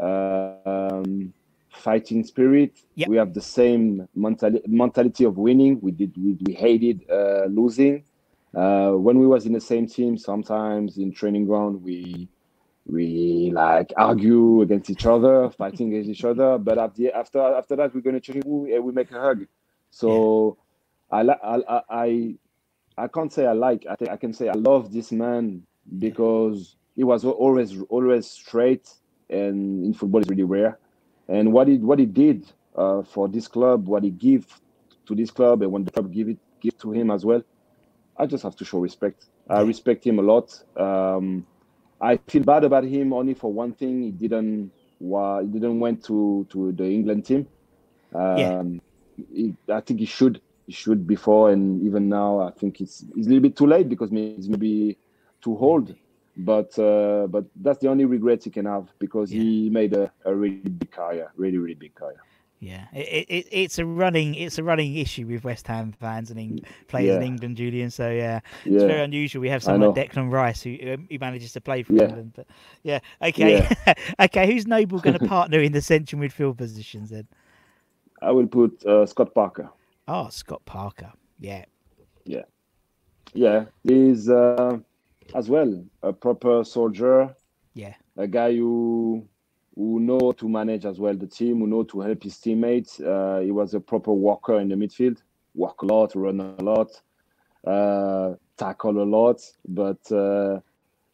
uh, 0.00 0.54
um, 0.66 1.32
fighting 1.74 2.24
spirit. 2.24 2.78
Yep. 2.96 3.08
We 3.08 3.16
have 3.16 3.34
the 3.34 3.40
same 3.40 4.08
mentali- 4.16 4.66
mentality 4.66 5.24
of 5.24 5.36
winning. 5.36 5.80
We 5.80 5.92
did 5.92 6.14
we, 6.16 6.36
we 6.44 6.54
hated 6.54 7.04
uh, 7.10 7.46
losing. 7.46 8.04
Uh, 8.54 8.92
when 8.92 9.18
we 9.18 9.26
was 9.26 9.46
in 9.46 9.52
the 9.52 9.60
same 9.60 9.86
team, 9.86 10.16
sometimes 10.16 10.98
in 10.98 11.12
training 11.12 11.46
ground 11.46 11.82
we 11.82 12.28
we 12.86 13.50
like 13.54 13.92
argue 13.96 14.62
against 14.62 14.90
each 14.90 15.06
other, 15.06 15.50
fighting 15.58 15.88
against 15.88 16.10
each 16.10 16.24
other. 16.24 16.58
But 16.58 16.78
after 16.78 17.14
after 17.14 17.40
after 17.40 17.76
that, 17.76 17.94
we're 17.94 18.00
gonna 18.00 18.20
change. 18.20 18.44
We, 18.44 18.78
we 18.78 18.92
make 18.92 19.10
a 19.10 19.20
hug. 19.20 19.46
So 19.90 20.58
I, 21.10 21.22
li- 21.22 21.34
I 21.42 21.56
I 21.68 21.82
I 21.90 22.34
I 22.98 23.08
can't 23.08 23.32
say 23.32 23.46
I 23.46 23.52
like. 23.52 23.86
I 23.90 23.96
think 23.96 24.10
I 24.10 24.16
can 24.16 24.32
say 24.32 24.48
I 24.48 24.54
love 24.54 24.92
this 24.92 25.12
man 25.12 25.62
because 25.98 26.76
he 26.96 27.04
was 27.04 27.24
always 27.24 27.80
always 27.88 28.30
straight, 28.30 28.88
and 29.30 29.84
in 29.84 29.94
football 29.94 30.20
is 30.20 30.28
really 30.28 30.44
rare. 30.44 30.78
And 31.28 31.52
what 31.52 31.68
he 31.68 31.78
what 31.78 31.98
he 31.98 32.06
did 32.06 32.52
uh, 32.76 33.02
for 33.02 33.28
this 33.28 33.48
club, 33.48 33.88
what 33.88 34.04
he 34.04 34.10
gave 34.10 34.46
to 35.06 35.14
this 35.14 35.30
club, 35.30 35.62
and 35.62 35.72
when 35.72 35.84
the 35.84 35.90
club 35.90 36.12
give 36.12 36.28
it 36.28 36.38
give 36.60 36.76
to 36.78 36.92
him 36.92 37.10
as 37.10 37.24
well, 37.24 37.42
I 38.18 38.26
just 38.26 38.42
have 38.44 38.56
to 38.56 38.64
show 38.64 38.78
respect. 38.78 39.26
I 39.48 39.60
respect 39.60 40.04
him 40.04 40.18
a 40.18 40.22
lot. 40.22 40.62
Um, 40.76 41.46
I 42.00 42.18
feel 42.28 42.42
bad 42.42 42.64
about 42.64 42.84
him 42.84 43.12
only 43.12 43.34
for 43.34 43.52
one 43.52 43.72
thing. 43.72 44.02
He 44.02 44.10
didn't 44.10 44.72
wa- 45.00 45.40
he 45.40 45.46
didn't 45.48 45.80
went 45.80 46.04
to 46.04 46.46
to 46.50 46.72
the 46.72 46.84
England 46.84 47.24
team. 47.26 47.46
Um, 48.14 48.38
Yeah. 48.38 48.50
he- 49.16 49.56
I 49.68 49.80
think 49.80 50.00
he 50.00 50.06
should 50.06 50.40
he 50.66 50.72
should 50.72 51.06
before 51.06 51.50
and 51.50 51.82
even 51.82 52.08
now. 52.08 52.40
I 52.40 52.50
think 52.50 52.80
it's 52.80 53.02
it's 53.16 53.26
a 53.26 53.30
little 53.30 53.42
bit 53.42 53.56
too 53.56 53.66
late 53.66 53.88
because 53.88 54.10
maybe 54.10 54.34
he's 54.36 54.48
maybe 54.48 54.98
too 55.42 55.56
old. 55.56 55.94
But 56.36 56.76
uh, 56.78 57.26
but 57.28 57.44
that's 57.62 57.78
the 57.78 57.88
only 57.88 58.04
regret 58.06 58.42
he 58.44 58.50
can 58.50 58.66
have 58.66 58.88
because 58.98 59.30
he 59.30 59.70
made 59.70 59.92
a, 59.94 60.10
a 60.24 60.34
really 60.34 60.56
big 60.56 60.90
career, 60.90 61.30
really 61.36 61.58
really 61.58 61.74
big 61.74 61.94
career. 61.94 62.20
Yeah, 62.60 62.86
it, 62.94 63.26
it, 63.28 63.46
it's 63.52 63.78
a 63.78 63.84
running 63.84 64.34
it's 64.34 64.58
a 64.58 64.64
running 64.64 64.96
issue 64.96 65.26
with 65.26 65.44
West 65.44 65.66
Ham 65.68 65.92
fans 65.92 66.30
and 66.30 66.40
Eng- 66.40 66.64
players 66.88 67.16
in 67.16 67.22
England, 67.22 67.56
Julien. 67.56 67.90
So 67.90 68.10
yeah, 68.10 68.40
it's 68.64 68.82
very 68.82 69.02
unusual. 69.02 69.42
We 69.42 69.48
have 69.50 69.62
someone 69.62 69.92
like. 69.94 70.10
Declan 70.10 70.32
Rice 70.32 70.62
who 70.62 70.76
um, 70.92 71.06
who 71.10 71.18
manages 71.18 71.52
to 71.52 71.60
play 71.60 71.82
for 71.82 71.92
Yeah. 71.92 72.04
England. 72.04 72.32
But 72.34 72.46
yeah, 72.82 72.98
okay, 73.22 73.68
okay. 74.20 74.46
Who's 74.52 74.66
Noble 74.66 74.98
going 74.98 75.18
to 75.18 75.26
partner 75.26 75.60
in 75.60 75.72
the 75.72 75.82
central 75.82 76.20
midfield 76.22 76.56
positions 76.56 77.10
then? 77.10 77.28
I 78.22 78.30
will 78.32 78.46
put 78.46 78.84
uh, 78.86 79.04
Scott 79.06 79.34
Parker. 79.34 79.68
Oh, 80.08 80.28
Scott 80.30 80.64
Parker. 80.64 81.12
Yeah. 81.38 81.66
Yeah, 82.24 82.44
Yeah, 83.34 83.66
he's 83.82 84.30
uh, 84.30 84.78
as 85.34 85.48
well 85.50 85.84
a 86.02 86.12
proper 86.12 86.64
soldier, 86.64 87.34
yeah, 87.74 87.94
a 88.16 88.26
guy 88.26 88.54
who 88.54 89.26
who 89.76 89.98
know 90.00 90.32
to 90.32 90.48
manage 90.48 90.86
as 90.86 91.00
well 91.00 91.14
the 91.14 91.26
team, 91.26 91.58
who 91.58 91.66
know 91.66 91.82
to 91.82 92.00
help 92.00 92.22
his 92.22 92.38
teammates. 92.38 93.00
Uh, 93.00 93.40
he 93.42 93.50
was 93.50 93.74
a 93.74 93.80
proper 93.80 94.12
worker 94.12 94.60
in 94.60 94.68
the 94.68 94.76
midfield, 94.76 95.22
work 95.54 95.82
a 95.82 95.86
lot, 95.86 96.14
run 96.14 96.40
a 96.40 96.62
lot, 96.62 96.90
uh, 97.66 98.34
tackle 98.56 99.02
a 99.02 99.04
lot. 99.04 99.40
But 99.66 100.12
uh, 100.12 100.60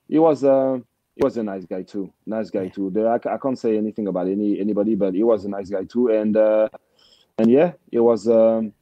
he 0.09 0.19
was 0.19 0.45
a 0.45 0.83
he 1.17 1.25
was 1.25 1.37
a 1.37 1.43
nice 1.43 1.65
guy 1.65 1.83
too. 1.83 2.13
Nice 2.27 2.51
guy 2.51 2.65
Yeah. 2.65 2.71
too. 2.71 2.91
There, 2.91 3.09
I, 3.09 3.17
I 3.17 3.39
can't 3.39 3.59
say 3.59 3.77
anything 3.79 4.09
about 4.09 4.29
any 4.29 4.61
anybody, 4.61 4.95
but 4.95 5.15
he 5.15 5.23
was 5.23 5.45
a 5.45 5.49
nice 5.49 5.71
guy 5.71 5.85
too. 5.85 6.09
And 6.09 6.37
uh, 6.37 6.69
and 7.39 7.51
yeah, 7.51 7.73
it 7.91 8.01
was 8.01 8.29
um, 8.29 8.73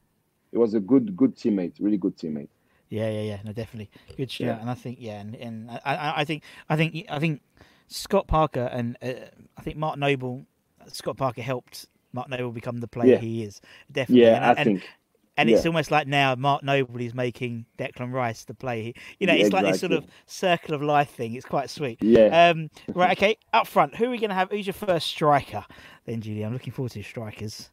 it 0.51 0.57
was 0.57 0.73
a 0.73 0.79
good 0.79 1.15
good 1.15 1.35
teammate, 1.37 1.75
really 1.79 1.97
good 1.97 2.17
teammate. 2.17 2.49
Yeah, 2.89 3.09
yeah, 3.09 3.21
yeah. 3.21 3.39
No, 3.43 3.53
definitely 3.53 3.89
good 4.17 4.31
shout. 4.31 4.47
Yeah. 4.47 4.59
And 4.61 4.69
I 4.69 4.73
think 4.73 4.97
yeah, 4.99 5.19
and, 5.19 5.35
and 5.35 5.71
I, 5.85 6.13
I, 6.17 6.25
think 6.25 6.43
I 6.69 6.75
think 6.75 7.05
I 7.09 7.19
think 7.19 7.41
Scott 7.87 8.27
Parker 8.27 8.69
and 8.71 8.97
uh, 9.01 9.13
I 9.57 9.61
think 9.61 9.77
Mark 9.77 9.97
Noble. 9.97 10.45
Scott 10.87 11.17
Parker 11.17 11.41
helped 11.41 11.85
Mark 12.13 12.29
Noble 12.29 12.51
become 12.51 12.77
the 12.77 12.87
player 12.87 13.13
Yeah. 13.13 13.17
he 13.19 13.43
is. 13.43 13.61
Definitely. 13.91 14.23
Yeah, 14.23 14.35
and, 14.35 14.45
I 14.45 14.49
and, 14.49 14.63
think. 14.65 14.89
And 15.37 15.49
it's 15.49 15.63
Yeah. 15.63 15.69
almost 15.69 15.89
like 15.91 16.07
now 16.07 16.35
Mark 16.35 16.63
Noble 16.63 16.99
is 16.99 17.13
making 17.13 17.65
Declan 17.77 18.11
Rice 18.11 18.43
the 18.43 18.53
play. 18.53 18.83
He- 18.83 18.95
You 19.19 19.27
know, 19.27 19.33
it's 19.33 19.53
like 19.53 19.65
this 19.65 19.79
sort 19.79 19.91
of 19.93 20.05
circle 20.25 20.73
of 20.73 20.81
life 20.81 21.11
thing. 21.11 21.35
It's 21.35 21.45
quite 21.45 21.69
sweet. 21.69 22.01
Yeah. 22.01 22.49
Um, 22.49 22.69
right. 22.93 23.15
Okay. 23.17 23.37
Up 23.53 23.67
front, 23.67 23.95
who 23.95 24.05
are 24.05 24.09
we 24.09 24.17
going 24.17 24.31
to 24.31 24.35
have? 24.35 24.49
Who's 24.51 24.65
your 24.67 24.73
first 24.73 25.07
striker? 25.07 25.63
Then, 26.05 26.19
Julie, 26.21 26.41
I'm 26.43 26.51
looking 26.53 26.73
forward 26.73 26.91
to 26.93 26.99
your 26.99 27.05
strikers. 27.05 27.69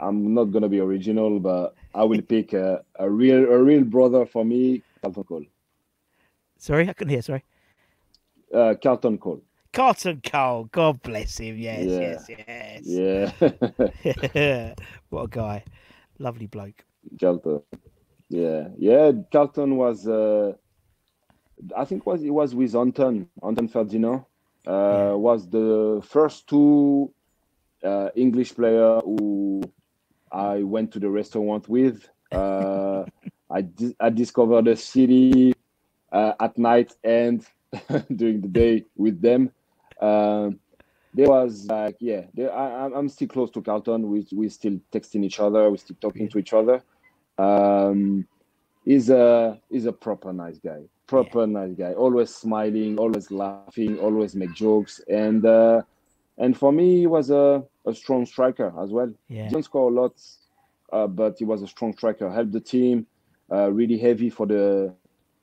I'm 0.00 0.34
not 0.34 0.44
gonna 0.52 0.68
be 0.68 0.80
original, 0.80 1.38
but 1.40 1.74
I 1.94 2.04
will 2.04 2.22
pick 2.22 2.52
a, 2.52 2.82
a 2.98 3.08
real 3.10 3.44
a 3.44 3.58
real 3.62 3.84
brother 3.84 4.26
for 4.26 4.44
me, 4.44 4.82
Carlton 5.02 5.24
Cole. 5.24 5.44
Sorry, 6.58 6.88
I 6.88 6.92
couldn't 6.92 7.10
hear. 7.12 7.22
Sorry, 7.22 7.44
Uh, 8.52 8.74
Carlton 8.82 9.18
Cole. 9.18 9.42
Carlton 9.72 10.20
Cole. 10.24 10.64
God 10.72 11.00
bless 11.02 11.38
him. 11.38 11.56
Yes, 11.56 11.84
Yeah. 11.86 12.00
yes, 12.38 12.82
Yeah, 12.84 13.30
yes. 13.40 14.74
what 15.10 15.22
a 15.24 15.28
guy. 15.28 15.64
Lovely 16.18 16.46
bloke. 16.46 16.84
Carlton. 17.20 17.62
Yeah, 18.28 18.68
yeah. 18.78 19.12
Carlton 19.32 19.76
was. 19.76 20.06
Uh, 20.08 20.52
I 21.76 21.84
think 21.84 22.06
was 22.06 22.22
it 22.22 22.30
was 22.30 22.54
with 22.54 22.74
Anton 22.74 23.28
Anton 23.42 23.68
Ferdinand. 23.68 24.24
Uh, 24.66 24.70
Yeah. 24.72 25.12
Was 25.12 25.48
the 25.48 26.00
first 26.04 26.46
two 26.48 27.12
uh, 27.84 28.10
English 28.14 28.54
player 28.54 29.00
who 29.04 29.62
I 30.32 30.62
went 30.62 30.92
to 30.92 30.98
the 31.00 31.10
restaurant 31.10 31.68
with. 31.68 32.08
Uh, 32.32 33.04
I 33.50 33.62
di- 33.62 33.96
I 33.98 34.10
discovered 34.10 34.66
the 34.66 34.76
city 34.76 35.52
uh, 36.12 36.34
at 36.40 36.56
night 36.56 36.92
and 37.02 37.44
during 38.14 38.40
the 38.40 38.48
day 38.48 38.84
with 38.96 39.20
them. 39.20 39.50
Um, 40.00 40.60
there 41.12 41.28
was 41.28 41.66
like 41.66 41.96
yeah, 42.00 42.22
there, 42.34 42.52
I, 42.54 42.82
I'm- 42.82 42.92
I'm 42.94 43.08
still 43.08 43.28
close 43.28 43.50
to 43.52 43.62
Carlton. 43.62 44.08
We 44.08 44.26
we 44.32 44.48
still 44.48 44.78
texting 44.92 45.24
each 45.24 45.40
other. 45.40 45.68
We 45.70 45.78
still 45.78 45.96
talking 46.00 46.28
to 46.28 46.38
each 46.38 46.52
other. 46.52 46.82
Um, 47.38 48.26
he's 48.84 49.10
a 49.10 49.60
he's 49.68 49.86
a 49.86 49.92
proper 49.92 50.32
nice 50.32 50.58
guy. 50.58 50.82
Proper 51.06 51.46
nice 51.46 51.74
guy. 51.74 51.92
Always 51.94 52.32
smiling, 52.32 52.96
always 52.98 53.32
laughing, 53.32 53.98
always 53.98 54.36
make 54.36 54.54
jokes. 54.54 55.00
And 55.08 55.44
uh, 55.44 55.82
and 56.38 56.56
for 56.56 56.70
me, 56.72 57.02
it 57.02 57.06
was 57.08 57.30
a, 57.30 57.64
a 57.86 57.94
strong 57.94 58.26
striker 58.26 58.72
as 58.82 58.90
well. 58.90 59.12
Yeah. 59.28 59.50
Didn't 59.50 59.64
score 59.64 59.90
a 59.90 59.94
lot, 59.94 60.12
uh, 60.92 61.06
but 61.06 61.36
he 61.38 61.44
was 61.44 61.62
a 61.62 61.68
strong 61.68 61.92
striker. 61.92 62.30
Helped 62.30 62.52
the 62.52 62.60
team. 62.60 63.06
Uh, 63.52 63.70
really 63.72 63.98
heavy 63.98 64.30
for 64.30 64.46
the 64.46 64.94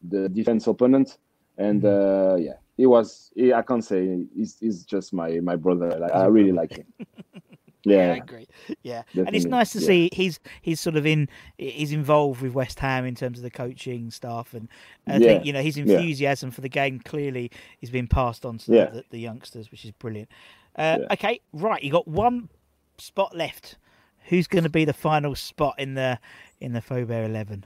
the 0.07 0.29
defense 0.29 0.67
opponent. 0.67 1.17
And 1.57 1.83
Mm-hmm. 1.83 1.83
uh, 1.83 2.35
yeah, 2.39 2.53
he 2.77 2.85
was. 2.85 3.31
He, 3.35 3.53
I 3.53 3.61
can't 3.61 3.83
say 3.83 4.25
he's, 4.35 4.57
he's 4.59 4.85
just 4.85 5.13
my 5.13 5.39
my 5.41 5.55
brother. 5.55 5.97
Like, 5.99 6.11
I 6.13 6.25
really 6.25 6.51
like 6.51 6.73
him. 6.77 6.85
Yeah, 7.85 8.13
I 8.13 8.15
Yeah, 8.15 8.17
agree. 8.17 8.47
Yeah, 8.83 9.03
and 9.25 9.35
it's 9.35 9.47
nice 9.47 9.71
to 9.71 9.79
yeah. 9.79 9.81
see 9.81 10.09
he's 10.13 10.39
he's 10.61 10.79
sort 10.79 10.95
of 10.97 11.05
in 11.05 11.29
he's 11.57 11.91
involved 11.93 12.41
with 12.41 12.53
West 12.53 12.79
Ham 12.79 13.05
in 13.05 13.15
terms 13.15 13.39
of 13.39 13.43
the 13.43 13.49
coaching 13.49 14.11
staff, 14.11 14.53
and 14.53 14.67
I 15.07 15.19
Yeah, 15.19 15.19
think 15.19 15.45
you 15.45 15.53
know 15.53 15.61
his 15.61 15.77
enthusiasm 15.77 16.51
for 16.51 16.61
the 16.61 16.69
game 16.69 16.99
clearly 16.99 17.49
is 17.81 17.89
being 17.89 18.07
passed 18.07 18.45
on 18.45 18.57
to 18.59 18.71
the, 18.71 19.03
the 19.09 19.19
youngsters, 19.19 19.71
which 19.71 19.85
is 19.85 19.91
brilliant. 19.91 20.29
Uh, 20.77 20.97
Yeah. 20.99 21.13
Okay, 21.13 21.41
right, 21.53 21.81
you 21.81 21.91
got 21.91 22.07
one 22.07 22.49
spot 22.97 23.35
left. 23.35 23.77
who's 24.27 24.47
going 24.47 24.63
to 24.63 24.69
be 24.69 24.85
the 24.85 24.93
final 24.93 25.35
spot 25.35 25.75
in 25.77 25.93
the 25.93 26.19
in 26.59 26.73
the 26.73 26.81
Faubert 26.81 27.25
eleven? 27.25 27.65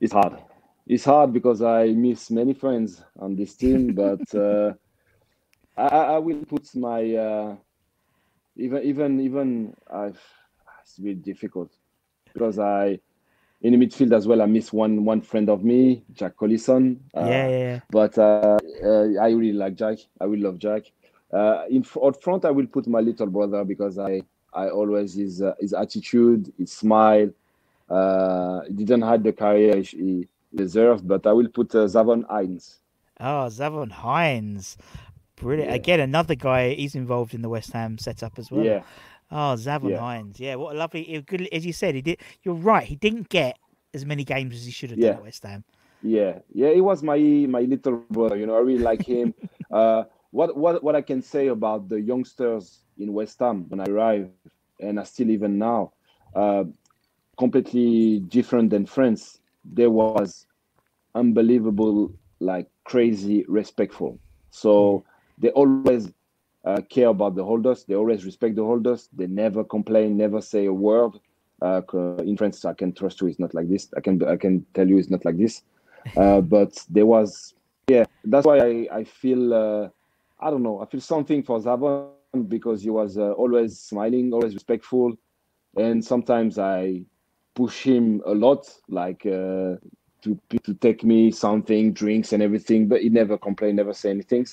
It's 0.00 0.12
hard. 0.12 0.38
It's 0.86 1.04
hard 1.04 1.32
because 1.32 1.62
I 1.62 1.88
miss 1.88 2.30
many 2.30 2.52
friends 2.52 3.02
on 3.18 3.36
this 3.36 3.54
team, 3.54 3.94
but 4.04 4.34
uh, 4.34 4.72
I, 5.76 6.14
I, 6.14 6.18
will 6.18 6.44
put 6.46 6.74
my 6.74 7.14
uh, 7.14 7.56
even 8.56 8.82
even 8.82 9.20
even 9.20 9.74
I've, 9.92 10.20
it's 10.82 10.98
really 10.98 11.14
difficult 11.14 11.72
because 12.32 12.58
I 12.58 12.98
in 13.62 13.78
the 13.78 13.86
midfield 13.86 14.12
as 14.12 14.26
well. 14.26 14.42
I 14.42 14.46
miss 14.46 14.72
one 14.72 15.04
one 15.04 15.20
friend 15.20 15.48
of 15.48 15.64
me, 15.64 16.02
Jack 16.12 16.36
Collison. 16.36 16.98
Uh, 17.16 17.20
yeah, 17.20 17.48
yeah, 17.48 17.58
yeah, 17.58 17.80
But 17.90 18.18
uh, 18.18 18.58
uh, 18.84 19.20
I 19.20 19.30
really 19.30 19.52
like 19.52 19.74
Jack. 19.74 19.98
I 20.20 20.26
will 20.26 20.40
love 20.40 20.58
Jack. 20.58 20.84
Uh, 21.32 21.64
in 21.70 21.84
out 22.02 22.20
front, 22.22 22.44
I 22.44 22.50
will 22.50 22.66
put 22.66 22.86
my 22.86 23.00
little 23.00 23.26
brother 23.26 23.64
because 23.64 23.98
I 23.98 24.22
I 24.52 24.68
always 24.68 25.14
his 25.14 25.42
uh, 25.42 25.54
his 25.60 25.72
attitude, 25.72 26.52
his 26.58 26.72
smile. 26.72 27.30
Uh, 27.88 28.62
he 28.68 28.72
didn't 28.72 29.02
have 29.02 29.22
the 29.22 29.32
career 29.32 29.82
he 29.82 30.28
deserved, 30.54 31.06
but 31.06 31.26
I 31.26 31.32
will 31.32 31.48
put 31.48 31.74
uh, 31.74 31.86
Zavon 31.86 32.26
Hines. 32.28 32.78
Oh, 33.18 33.48
Zavon 33.50 33.90
Hines. 33.90 34.76
Brilliant. 35.36 35.70
Yeah. 35.70 35.76
Again, 35.76 36.00
another 36.00 36.34
guy, 36.34 36.74
he's 36.74 36.94
involved 36.94 37.34
in 37.34 37.42
the 37.42 37.48
West 37.48 37.72
Ham 37.72 37.98
setup 37.98 38.38
as 38.38 38.50
well. 38.50 38.64
Yeah. 38.64 38.82
Oh, 39.30 39.54
Zavon 39.56 39.90
yeah. 39.90 39.98
Hines. 39.98 40.40
Yeah, 40.40 40.56
what 40.56 40.74
a 40.74 40.78
lovely, 40.78 41.22
good, 41.26 41.48
as 41.52 41.64
you 41.64 41.72
said, 41.72 41.94
he 41.94 42.02
did. 42.02 42.20
You're 42.42 42.54
right. 42.54 42.86
He 42.86 42.96
didn't 42.96 43.28
get 43.28 43.58
as 43.94 44.04
many 44.04 44.24
games 44.24 44.54
as 44.54 44.64
he 44.64 44.72
should 44.72 44.90
have 44.90 44.98
yeah. 44.98 45.10
done 45.10 45.16
at 45.18 45.22
West 45.22 45.42
Ham. 45.44 45.64
Yeah, 46.02 46.38
yeah, 46.52 46.70
he 46.72 46.80
was 46.80 47.02
my 47.02 47.18
my 47.18 47.60
little 47.60 48.02
brother. 48.10 48.36
You 48.36 48.46
know, 48.46 48.56
I 48.56 48.60
really 48.60 48.82
like 48.82 49.04
him. 49.04 49.34
uh, 49.70 50.04
what 50.30 50.56
what 50.56 50.82
what 50.82 50.96
I 50.96 51.02
can 51.02 51.20
say 51.20 51.48
about 51.48 51.88
the 51.88 52.00
youngsters 52.00 52.80
in 52.98 53.12
West 53.12 53.38
Ham 53.40 53.66
when 53.68 53.80
I 53.80 53.84
arrived, 53.84 54.30
and 54.80 54.98
I 54.98 55.04
still 55.04 55.30
even 55.30 55.58
now, 55.58 55.92
uh, 56.34 56.64
completely 57.38 58.20
different 58.20 58.70
than 58.70 58.86
France. 58.86 59.40
There 59.64 59.90
was 59.90 60.46
unbelievable, 61.14 62.12
like 62.38 62.68
crazy, 62.84 63.44
respectful. 63.46 64.18
So 64.50 65.04
they 65.38 65.50
always 65.50 66.10
uh, 66.64 66.80
care 66.88 67.08
about 67.08 67.34
the 67.34 67.44
holders. 67.44 67.84
They 67.84 67.94
always 67.94 68.24
respect 68.24 68.56
the 68.56 68.64
holders. 68.64 69.08
They 69.12 69.26
never 69.26 69.64
complain, 69.64 70.16
never 70.16 70.40
say 70.40 70.66
a 70.66 70.72
word. 70.72 71.12
Uh, 71.62 71.82
in 72.18 72.36
France, 72.36 72.64
I 72.64 72.72
can 72.74 72.92
trust 72.92 73.20
you. 73.20 73.26
It's 73.28 73.38
not 73.38 73.54
like 73.54 73.68
this. 73.68 73.88
I 73.96 74.00
can 74.00 74.22
I 74.26 74.36
can 74.36 74.64
tell 74.74 74.88
you 74.88 74.98
it's 74.98 75.10
not 75.10 75.24
like 75.24 75.38
this. 75.38 75.62
Uh, 76.16 76.40
but 76.40 76.82
there 76.88 77.04
was, 77.04 77.52
yeah. 77.88 78.04
That's 78.24 78.46
why 78.46 78.58
I 78.58 78.88
I 78.90 79.04
feel 79.04 79.52
uh, 79.52 79.88
I 80.40 80.50
don't 80.50 80.62
know. 80.62 80.80
I 80.80 80.86
feel 80.86 81.02
something 81.02 81.42
for 81.42 81.60
Zavon 81.60 82.08
because 82.48 82.82
he 82.82 82.88
was 82.88 83.18
uh, 83.18 83.32
always 83.32 83.78
smiling, 83.78 84.32
always 84.32 84.54
respectful, 84.54 85.14
and 85.76 86.02
sometimes 86.02 86.58
I 86.58 87.04
push 87.54 87.82
him 87.82 88.22
a 88.24 88.32
lot, 88.32 88.66
like 88.88 89.26
uh, 89.26 89.76
to 90.22 90.38
to 90.62 90.72
take 90.80 91.04
me 91.04 91.30
something, 91.30 91.92
drinks 91.92 92.32
and 92.32 92.42
everything. 92.42 92.88
But 92.88 93.02
he 93.02 93.10
never 93.10 93.36
complained, 93.36 93.76
never 93.76 93.92
say 93.92 94.08
anything 94.08 94.46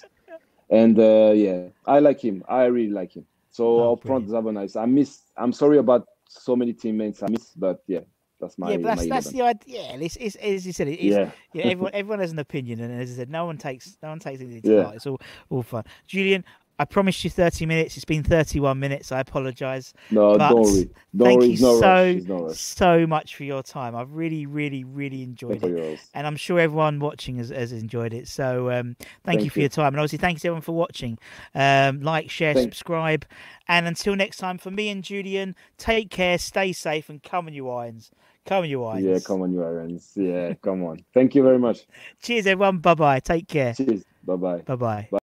and 0.69 0.99
uh, 0.99 1.31
yeah, 1.35 1.67
I 1.85 1.99
like 1.99 2.23
him. 2.23 2.43
I 2.47 2.65
really 2.65 2.91
like 2.91 3.15
him. 3.15 3.25
So 3.51 3.79
oh, 3.79 3.93
up 3.93 4.03
front, 4.03 4.27
nice. 4.29 4.75
I 4.75 4.85
miss. 4.85 5.21
I'm 5.35 5.51
sorry 5.51 5.79
about 5.79 6.07
so 6.29 6.55
many 6.55 6.73
teammates 6.73 7.23
I 7.23 7.27
miss, 7.29 7.53
but 7.55 7.81
yeah, 7.87 8.01
that's 8.39 8.57
my 8.57 8.71
yeah. 8.71 8.77
But 8.77 8.97
that's, 8.97 9.09
that's 9.09 9.29
the 9.31 9.41
idea. 9.41 9.81
Yeah, 9.81 9.97
it's, 9.97 10.15
it's, 10.17 10.35
as 10.35 10.65
you 10.67 10.73
said, 10.73 10.89
it's, 10.89 11.01
yeah. 11.01 11.31
yeah. 11.53 11.63
Everyone, 11.63 11.91
everyone 11.93 12.19
has 12.19 12.31
an 12.31 12.39
opinion, 12.39 12.81
and 12.81 13.01
as 13.01 13.11
I 13.11 13.15
said, 13.15 13.29
no 13.29 13.45
one 13.45 13.57
takes 13.57 13.97
no 14.03 14.09
one 14.09 14.19
takes 14.19 14.41
anything 14.41 14.61
to 14.61 14.75
yeah. 14.75 14.83
heart. 14.83 14.95
It's 14.97 15.07
all 15.07 15.19
all 15.49 15.63
fun. 15.63 15.85
Julien, 16.05 16.43
I 16.79 16.85
promised 16.85 17.23
you 17.23 17.29
30 17.29 17.65
minutes. 17.65 17.95
It's 17.95 18.05
been 18.05 18.23
31 18.23 18.79
minutes. 18.79 19.11
I 19.11 19.19
apologise. 19.19 19.93
No, 20.11 20.37
don't 20.37 20.61
worry. 20.61 20.89
Don't 21.15 21.27
thank 21.27 21.39
worry. 21.39 21.49
you 21.49 21.57
so, 21.57 22.13
no 22.13 22.49
so 22.49 23.07
much 23.07 23.35
for 23.35 23.43
your 23.43 23.63
time. 23.63 23.95
I've 23.95 24.11
really, 24.11 24.45
really, 24.45 24.83
really 24.83 25.23
enjoyed 25.23 25.63
it. 25.63 25.69
Yours. 25.75 25.99
And 26.13 26.27
I'm 26.27 26.35
sure 26.35 26.59
everyone 26.59 26.99
watching 26.99 27.37
has, 27.37 27.49
has 27.49 27.71
enjoyed 27.71 28.13
it. 28.13 28.27
So 28.27 28.69
um, 28.69 28.95
thank, 28.99 29.07
thank, 29.23 29.43
you 29.43 29.49
for 29.49 29.59
you. 29.59 29.63
your 29.63 29.69
time. 29.69 29.87
And 29.87 29.97
obviously, 29.97 30.19
thanks 30.19 30.45
everyone 30.45 30.61
for 30.61 30.73
watching. 30.73 31.17
Um, 31.55 32.01
like, 32.01 32.29
share, 32.29 32.53
Thanks. 32.53 32.65
subscribe. 32.65 33.25
And 33.67 33.87
until 33.87 34.15
next 34.15 34.37
time, 34.37 34.57
for 34.57 34.69
me 34.69 34.89
and 34.89 35.03
Julien, 35.03 35.55
take 35.77 36.09
care, 36.11 36.37
stay 36.37 36.73
safe, 36.73 37.09
and 37.09 37.23
come 37.23 37.47
on, 37.47 37.53
you 37.53 37.69
irons. 37.69 38.11
Come 38.45 38.63
on, 38.63 38.69
you 38.69 38.85
irons. 38.85 39.05
Yeah, 39.05 39.19
come 39.19 39.41
on, 39.41 39.51
you 39.51 39.63
irons. 39.63 40.11
Yeah, 40.15 40.53
come 40.61 40.85
on. 40.85 41.03
Thank 41.13 41.35
you 41.35 41.43
very 41.43 41.59
much. 41.59 41.85
Cheers, 42.21 42.47
everyone. 42.47 42.77
Bye 42.77 42.93
bye. 42.93 43.19
Take 43.19 43.47
care. 43.47 43.73
Cheers. 43.73 44.03
Bye-bye. 44.23 44.61
Bye 44.61 44.75
bye. 44.75 45.03
Sports 45.07 45.26